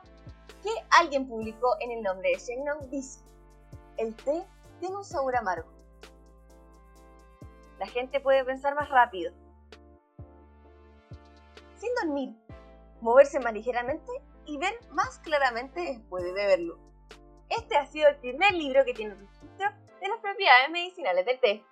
[0.63, 3.19] que alguien publicó en el nombre de Nong, dice,
[3.97, 4.43] el té
[4.79, 5.70] tiene un sabor amargo.
[7.81, 9.33] La gente puede pensar más rápido.
[11.77, 12.35] Sin dormir,
[13.01, 14.11] moverse más ligeramente
[14.45, 16.77] y ver más claramente después de beberlo.
[17.49, 21.63] Este ha sido el primer libro que tiene registro de las propiedades medicinales del té.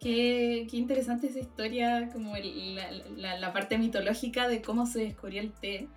[0.00, 5.52] Qué, qué interesante esa historia, como la, la, parte mitológica de cómo se descubrió el
[5.52, 5.88] té.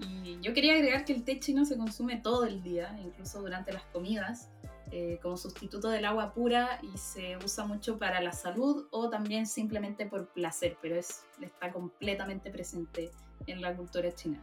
[0.00, 3.72] Y yo quería agregar que el té chino se consume todo el día, incluso durante
[3.72, 4.50] las comidas,
[4.90, 9.46] eh, como sustituto del agua pura y se usa mucho para la salud o también
[9.46, 13.10] simplemente por placer, pero es, está completamente presente
[13.46, 14.42] en la cultura china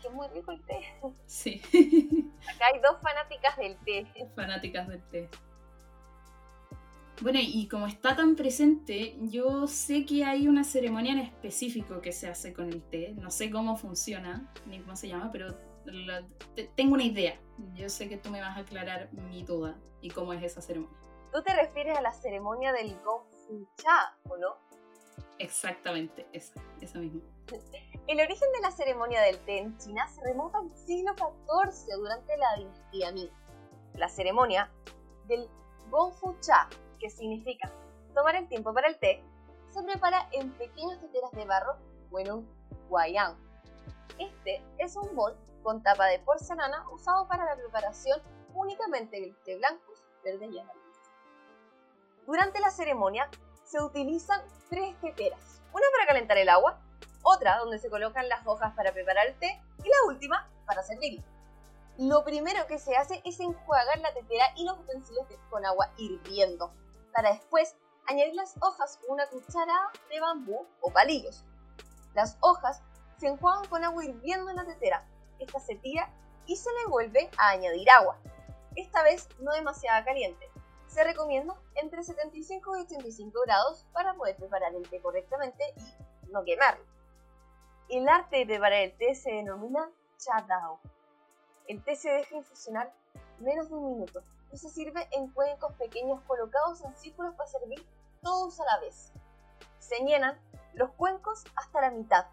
[0.00, 0.80] que es muy rico el té.
[1.26, 1.60] Sí.
[2.54, 4.06] Acá hay dos fanáticas del té.
[4.34, 5.28] Fanáticas del té.
[7.20, 12.12] Bueno, y como está tan presente, yo sé que hay una ceremonia en específico que
[12.12, 13.14] se hace con el té.
[13.18, 15.54] No sé cómo funciona, ni cómo se llama, pero
[16.76, 17.38] tengo una idea.
[17.74, 20.96] Yo sé que tú me vas a aclarar mi duda y cómo es esa ceremonia.
[21.32, 24.56] Tú te refieres a la ceremonia del Gong Fu Cha, ¿o no?
[25.38, 27.22] Exactamente, esa, esa misma.
[28.06, 32.36] El origen de la ceremonia del té en China se remonta al siglo XIV durante
[32.36, 33.30] la dinastía Ming.
[33.94, 34.70] La ceremonia
[35.28, 35.48] del
[35.90, 36.68] Gongfu Cha,
[36.98, 37.72] que significa
[38.14, 39.22] tomar el tiempo para el té,
[39.68, 41.76] se prepara en pequeñas teteras de barro
[42.10, 42.48] o en un
[42.88, 43.36] guayang.
[44.18, 48.20] Este es un bol con tapa de porcelana usado para la preparación
[48.54, 49.92] únicamente del té blanco,
[50.24, 50.80] verde y amarillo.
[52.26, 53.28] Durante la ceremonia
[53.64, 56.80] se utilizan tres teteras, una para calentar el agua,
[57.22, 61.22] otra donde se colocan las hojas para preparar el té y la última para servirlo.
[61.98, 66.72] Lo primero que se hace es enjuagar la tetera y los utensilios con agua hirviendo,
[67.12, 71.44] para después añadir las hojas con una cucharada de bambú o palillos.
[72.14, 72.82] Las hojas
[73.20, 75.04] se enjuagan con agua hirviendo en la tetera,
[75.38, 76.10] esta se tira
[76.46, 78.16] y se le vuelve a añadir agua,
[78.76, 80.48] esta vez no demasiado caliente.
[80.86, 86.42] Se recomienda entre 75 y 85 grados para poder preparar el té correctamente y no
[86.44, 86.84] quemarlo.
[87.90, 90.80] El arte de preparar el té se denomina cha dao.
[91.68, 92.92] El té se deja infusionar
[93.38, 97.86] menos de un minuto y se sirve en cuencos pequeños colocados en círculos para servir
[98.22, 99.12] todos a la vez.
[99.78, 100.40] Se llenan
[100.74, 102.26] los cuencos hasta la mitad,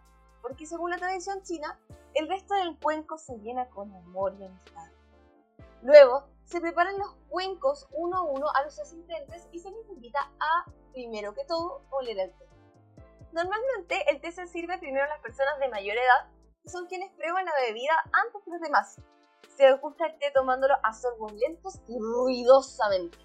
[0.48, 1.78] porque según la tradición china,
[2.14, 4.90] el resto del cuenco se llena con amor y amistad.
[5.82, 10.20] Luego, se preparan los cuencos uno a uno a los asistentes y se les invita
[10.40, 12.48] a, primero que todo, oler el té.
[13.34, 16.32] Normalmente el té se sirve primero a las personas de mayor edad,
[16.64, 19.02] que son quienes prueban la bebida antes que los demás.
[19.58, 23.18] Se gusta el té tomándolo a sorbos lentos y ruidosamente.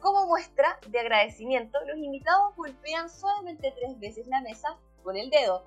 [0.00, 5.66] Como muestra de agradecimiento, los invitados golpean suavemente tres veces la mesa con el dedo.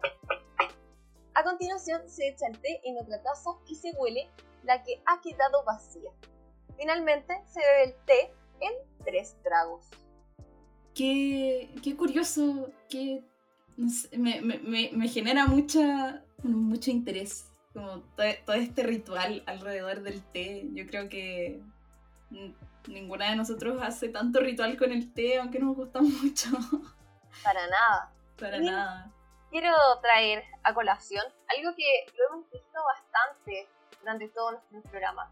[1.34, 4.30] A continuación se echa el té en otra taza y se huele
[4.64, 6.12] la que ha quedado vacía.
[6.78, 8.74] Finalmente se bebe el té en
[9.04, 9.86] tres tragos.
[10.94, 13.22] Qué, qué curioso, que
[14.18, 20.66] me, me, me, genera mucha, mucho interés, como todo, este ritual alrededor del té.
[20.74, 21.62] Yo creo que
[22.88, 26.50] ninguna de nosotros hace tanto ritual con el té, aunque nos gusta mucho.
[27.44, 28.14] Para nada.
[28.38, 29.12] Para nada.
[29.56, 33.70] Quiero traer a colación algo que lo hemos visto bastante
[34.02, 35.32] durante todo nuestro programa.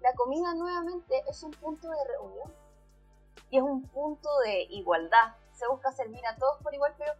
[0.00, 2.52] La comida nuevamente es un punto de reunión
[3.48, 5.36] y es un punto de igualdad.
[5.52, 7.12] Se busca servir a todos por igual, pero,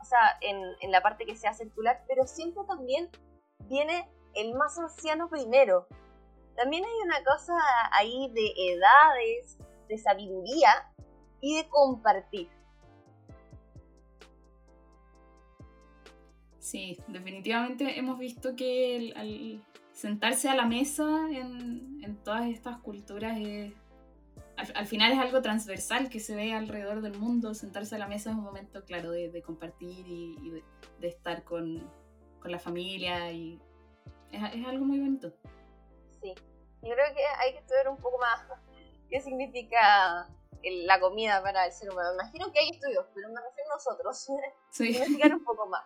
[0.00, 3.10] o sea, en, en la parte que sea circular, pero siempre también
[3.68, 5.86] viene el más anciano primero.
[6.56, 7.52] También hay una cosa
[7.92, 9.58] ahí de edades,
[9.88, 10.90] de sabiduría
[11.42, 12.48] y de compartir.
[16.64, 19.62] Sí, definitivamente hemos visto que al
[19.92, 23.74] sentarse a la mesa en, en todas estas culturas es,
[24.56, 27.52] al, final es algo transversal que se ve alrededor del mundo.
[27.52, 30.64] Sentarse a la mesa es un momento, claro, de, de compartir y, de,
[31.00, 31.86] de, estar con,
[32.40, 33.60] con, la familia y
[34.32, 35.34] es, es, algo muy bonito.
[36.22, 36.32] Sí,
[36.80, 38.40] yo creo que hay que estudiar un poco más
[39.10, 40.26] qué significa
[40.62, 42.14] la comida para el ser humano.
[42.14, 44.28] Imagino que hay estudios, pero me refiero a nosotros.
[44.70, 44.88] Sí.
[44.88, 45.84] Investigar un poco más.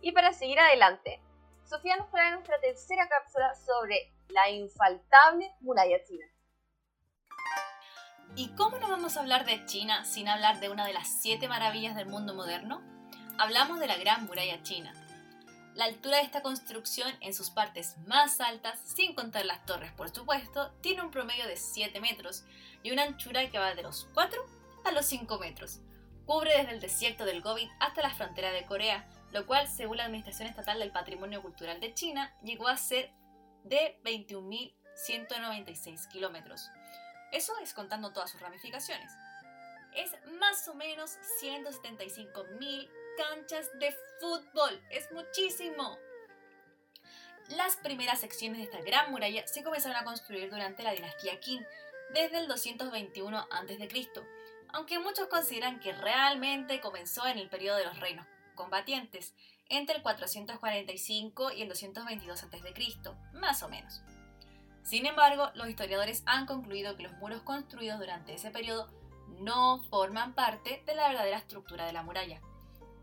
[0.00, 1.20] Y para seguir adelante,
[1.64, 6.26] Sofía nos trae nuestra tercera cápsula sobre la infaltable muralla china.
[8.36, 11.48] ¿Y cómo no vamos a hablar de China sin hablar de una de las siete
[11.48, 12.80] maravillas del mundo moderno?
[13.38, 14.94] Hablamos de la Gran Muralla China.
[15.74, 20.10] La altura de esta construcción en sus partes más altas, sin contar las torres por
[20.10, 22.44] supuesto, tiene un promedio de 7 metros
[22.82, 24.44] y una anchura que va de los 4
[24.84, 25.80] a los 5 metros.
[26.24, 30.06] Cubre desde el desierto del Gobi hasta la frontera de Corea, lo cual, según la
[30.06, 33.10] Administración Estatal del Patrimonio Cultural de China, llegó a ser
[33.64, 36.68] de 21.196 kilómetros.
[37.32, 39.12] Eso es contando todas sus ramificaciones.
[39.94, 44.80] Es más o menos 175.000 canchas de fútbol.
[44.90, 45.98] Es muchísimo.
[47.50, 51.66] Las primeras secciones de esta gran muralla se comenzaron a construir durante la dinastía Qin,
[52.12, 53.88] desde el 221 a.C.,
[54.72, 58.26] aunque muchos consideran que realmente comenzó en el periodo de los reinos
[58.60, 59.34] combatientes,
[59.68, 64.02] entre el 445 y el 222 a.C., más o menos.
[64.82, 68.88] Sin embargo, los historiadores han concluido que los muros construidos durante ese periodo
[69.40, 72.40] no forman parte de la verdadera estructura de la muralla,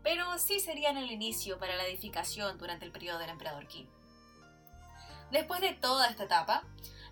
[0.02, 3.88] pero sí serían el inicio para la edificación durante el periodo del emperador Qin.
[5.30, 6.64] Después de toda esta etapa,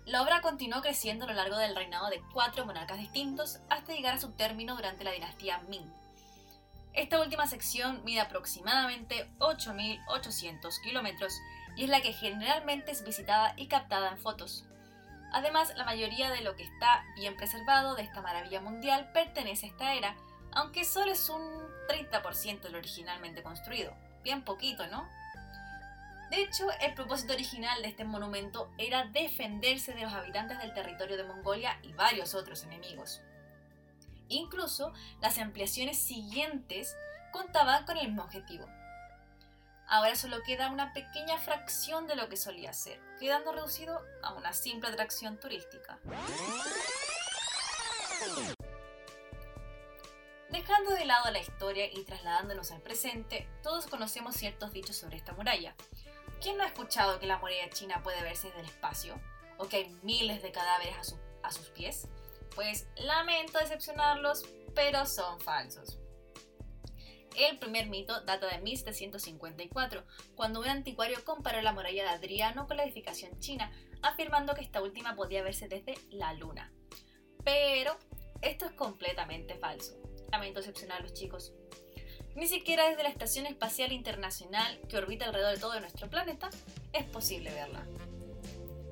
[0.05, 4.15] la obra continuó creciendo a lo largo del reinado de cuatro monarcas distintos hasta llegar
[4.15, 5.91] a su término durante la dinastía Ming,
[6.97, 11.39] esta última sección mide aproximadamente 8.800 kilómetros
[11.75, 14.65] y es la que generalmente es visitada y captada en fotos.
[15.31, 19.69] Además, la mayoría de lo que está bien preservado de esta maravilla mundial pertenece a
[19.69, 20.15] esta era,
[20.53, 21.43] aunque solo es un
[21.87, 23.93] 30% de lo originalmente construido.
[24.23, 25.07] Bien poquito, ¿no?
[26.31, 31.15] De hecho, el propósito original de este monumento era defenderse de los habitantes del territorio
[31.15, 33.21] de Mongolia y varios otros enemigos.
[34.29, 36.95] Incluso las ampliaciones siguientes
[37.31, 38.67] contaban con el mismo objetivo.
[39.89, 44.51] Ahora solo queda una pequeña fracción de lo que solía ser, quedando reducido a una
[44.51, 45.97] simple atracción turística.
[50.49, 55.33] Dejando de lado la historia y trasladándonos al presente, todos conocemos ciertos dichos sobre esta
[55.33, 55.75] muralla.
[56.41, 59.19] ¿Quién no ha escuchado que la muralla china puede verse desde el espacio?
[59.57, 62.07] ¿O que hay miles de cadáveres a, a sus pies?
[62.57, 64.43] Pues lamento decepcionarlos,
[64.73, 65.99] pero son falsos.
[67.35, 70.03] El primer mito data de 1754,
[70.35, 74.81] cuando un anticuario comparó la muralla de Adriano con la edificación china, afirmando que esta
[74.81, 76.73] última podía verse desde la luna.
[77.45, 77.95] Pero
[78.41, 79.95] esto es completamente falso.
[80.31, 81.53] Lamento decepcionarlos, chicos.
[82.35, 86.49] Ni siquiera desde la Estación Espacial Internacional, que orbita alrededor de todo nuestro planeta,
[86.91, 87.85] es posible verla.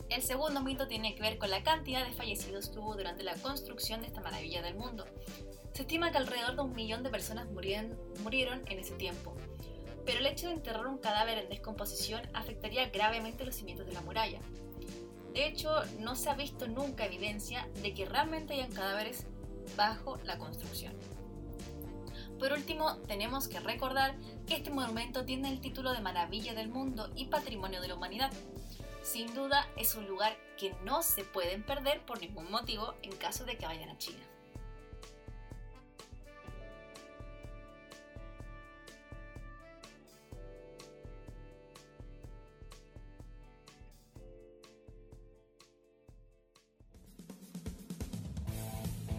[0.10, 3.36] El segundo mito tiene que ver con la cantidad de fallecidos que hubo durante la
[3.36, 5.06] construcción de esta maravilla del mundo.
[5.74, 9.36] Se estima que alrededor de un millón de personas murieron, murieron en ese tiempo,
[10.06, 14.02] pero el hecho de enterrar un cadáver en descomposición afectaría gravemente los cimientos de la
[14.02, 14.40] muralla.
[15.34, 19.26] De hecho, no se ha visto nunca evidencia de que realmente hayan cadáveres
[19.76, 20.94] bajo la construcción.
[22.40, 27.12] Por último, tenemos que recordar que este monumento tiene el título de Maravilla del Mundo
[27.16, 28.32] y Patrimonio de la Humanidad,
[29.06, 33.46] sin duda es un lugar que no se pueden perder por ningún motivo en caso
[33.46, 34.35] de que vayan a China.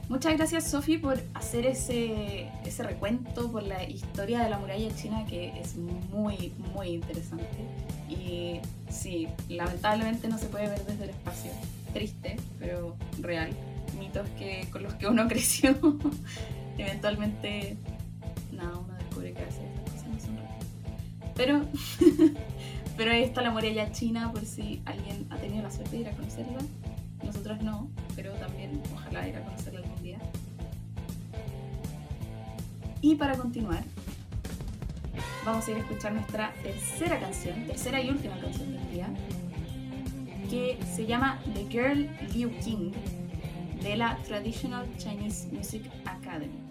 [0.09, 5.27] Muchas gracias Sofi por hacer ese, ese recuento, por la historia de la muralla china
[5.27, 7.47] que es muy, muy interesante.
[8.09, 11.51] Y sí, lamentablemente no se puede ver desde el espacio.
[11.93, 13.51] Triste, pero real.
[13.99, 15.77] Mitos que, con los que uno creció.
[16.79, 17.77] Eventualmente,
[18.53, 20.67] nada, uno descubre que a veces estas cosas no son reales.
[21.35, 21.63] Pero,
[22.97, 26.09] pero ahí está la muralla china por si alguien ha tenido la suerte de ir
[26.09, 26.59] a conocerla.
[27.25, 30.19] Nosotros no, pero también ojalá ir a conocerla algún día.
[33.03, 33.85] Y para continuar,
[35.45, 39.09] vamos a ir a escuchar nuestra tercera canción, tercera y última canción del día,
[40.51, 42.93] que se llama The Girl Liu King
[43.83, 46.66] de la Traditional Chinese Music Academy.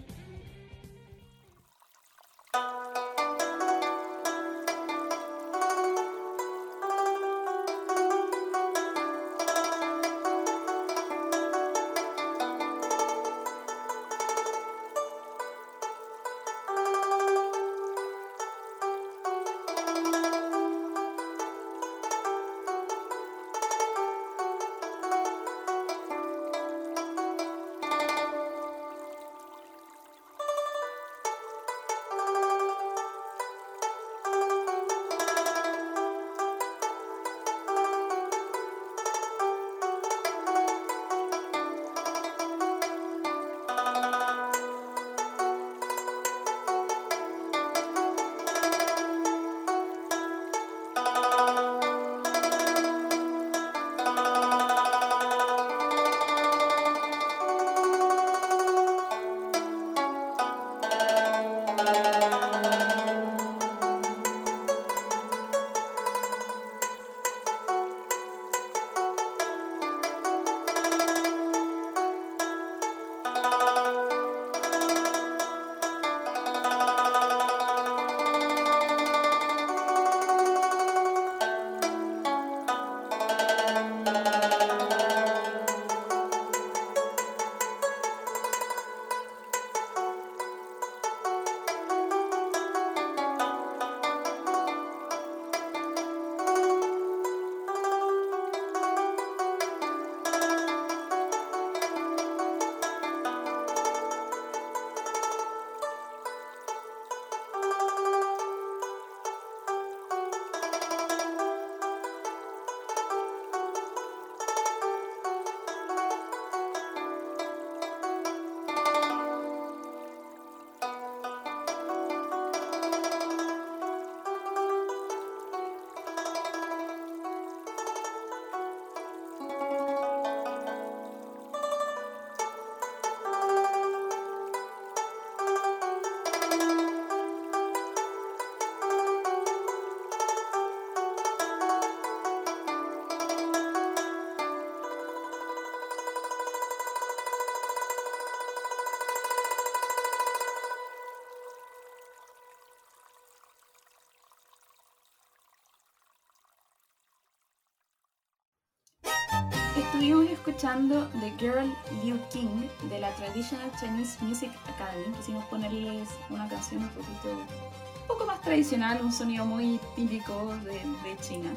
[160.56, 161.70] Escuchando The Girl
[162.02, 165.14] Liu King de la Traditional Chinese Music Academy.
[165.18, 170.72] Quisimos ponerles una canción un poquito, un poco más tradicional, un sonido muy típico de,
[170.72, 171.50] de China.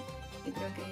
[0.45, 0.83] Yo creo que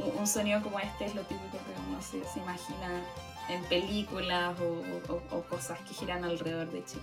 [0.00, 3.02] un, un sonido como este es lo típico que uno se, se imagina
[3.48, 7.02] en películas o, o- o cosas que giran alrededor de China.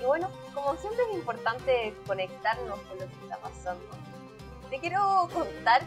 [0.00, 3.84] Y bueno, como siempre es importante conectarnos con lo que está pasando,
[4.70, 5.82] te quiero contar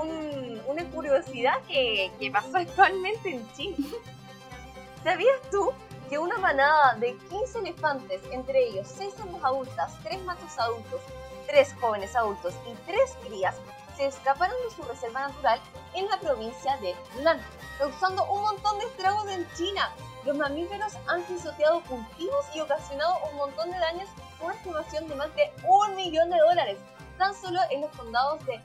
[0.00, 3.76] un- una curiosidad que, que pasó actualmente en China.
[5.04, 5.72] ¿Sabías tú
[6.08, 11.00] que una manada de 15 elefantes, entre ellos 6 hembras adultas, 3 machos adultos,
[11.46, 13.56] 3 jóvenes adultos y 3 crías,
[13.96, 15.60] se escaparon de su reserva natural
[15.94, 17.40] en la provincia de Yunnan,
[17.78, 19.92] causando un montón de estragos en China?
[20.24, 24.08] Los mamíferos han pisoteado cultivos y ocasionado un montón de daños
[24.40, 26.78] una estimación de más de un millón de dólares.
[27.18, 28.60] Tan solo en los condados de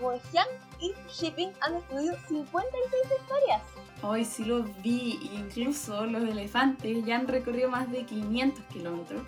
[0.00, 0.48] Mojiang
[0.80, 3.62] y Shipping han destruido 56 hectáreas.
[4.02, 9.22] Hoy sí lo vi, incluso los elefantes ya han recorrido más de 500 kilómetros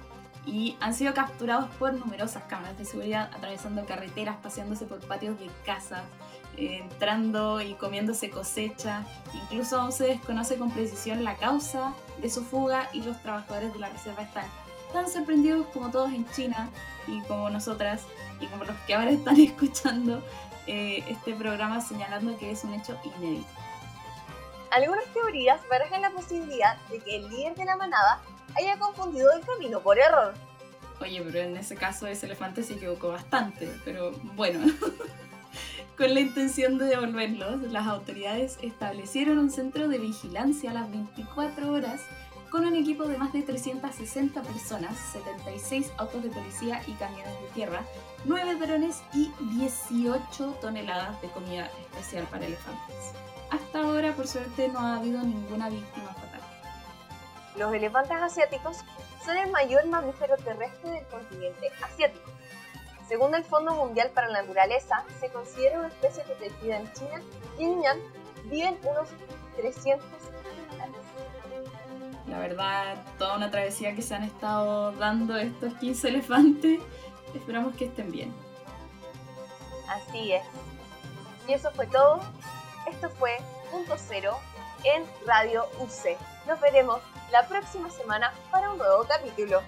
[0.47, 5.49] y han sido capturados por numerosas cámaras de seguridad atravesando carreteras, paseándose por patios de
[5.65, 6.03] casas,
[6.57, 9.05] eh, entrando y comiéndose cosecha.
[9.35, 13.79] Incluso aún se desconoce con precisión la causa de su fuga y los trabajadores de
[13.79, 14.47] la reserva están
[14.93, 16.69] tan sorprendidos como todos en China
[17.07, 18.03] y como nosotras
[18.41, 20.23] y como los que ahora están escuchando
[20.67, 23.47] eh, este programa señalando que es un hecho inédito.
[24.71, 28.21] Algunas teorías barajan la posibilidad de que el líder de la manada
[28.57, 30.35] haya confundido el camino por error.
[31.01, 34.73] Oye, pero en ese caso ese elefante se equivocó bastante, pero bueno.
[35.97, 41.71] Con la intención de devolverlos, las autoridades establecieron un centro de vigilancia a las 24
[41.71, 42.01] horas
[42.51, 47.49] con un equipo de más de 360 personas, 76 autos de policía y camiones de
[47.55, 47.85] tierra,
[48.25, 53.13] 9 drones y 18 toneladas de comida especial para elefantes.
[53.51, 56.41] Hasta ahora, por suerte, no ha habido ninguna víctima fatal.
[57.57, 58.79] Los elefantes asiáticos
[59.25, 62.31] son el mayor mamífero terrestre del continente asiático.
[63.09, 67.23] Según el Fondo Mundial para la Naturaleza, se considera una especie protegida en China
[67.59, 67.99] y en Yunnan
[68.45, 69.09] viven unos
[69.57, 70.97] 300 ejemplares.
[72.29, 76.81] La verdad, toda una travesía que se han estado dando estos 15 elefantes.
[77.35, 78.33] Esperamos que estén bien.
[79.89, 80.45] Así es.
[81.49, 82.21] Y eso fue todo.
[82.89, 83.39] Esto fue
[83.71, 84.39] Punto Cero
[84.85, 86.19] en Radio UC.
[86.47, 89.61] Nos veremos la próxima semana para un nuevo capítulo.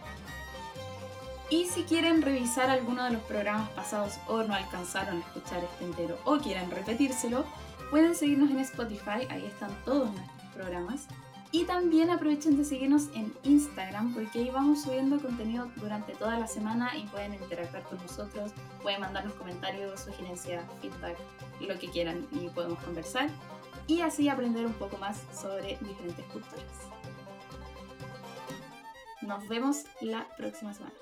[1.50, 5.84] Y si quieren revisar alguno de los programas pasados o no alcanzaron a escuchar este
[5.84, 7.44] entero o quieren repetírselo,
[7.90, 11.06] pueden seguirnos en Spotify, ahí están todos nuestros programas.
[11.54, 16.48] Y también aprovechen de seguirnos en Instagram porque ahí vamos subiendo contenido durante toda la
[16.48, 18.50] semana y pueden interactuar con nosotros,
[18.82, 21.16] pueden mandarnos comentarios, sugerencias, feedback,
[21.60, 23.28] lo que quieran y podemos conversar
[23.86, 26.64] y así aprender un poco más sobre diferentes culturas.
[29.22, 30.94] Nos vemos la próxima semana.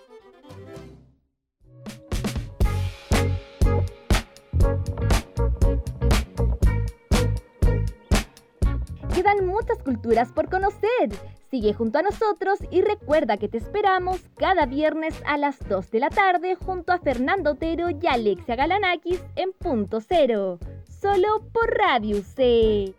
[9.15, 11.11] Quedan muchas culturas por conocer.
[11.51, 16.01] Sigue junto a nosotros y recuerda que te esperamos cada viernes a las 2 de
[16.01, 20.59] la tarde junto a Fernando Otero y Alexia Galanakis en Punto Cero,
[20.89, 22.95] solo por Radio C.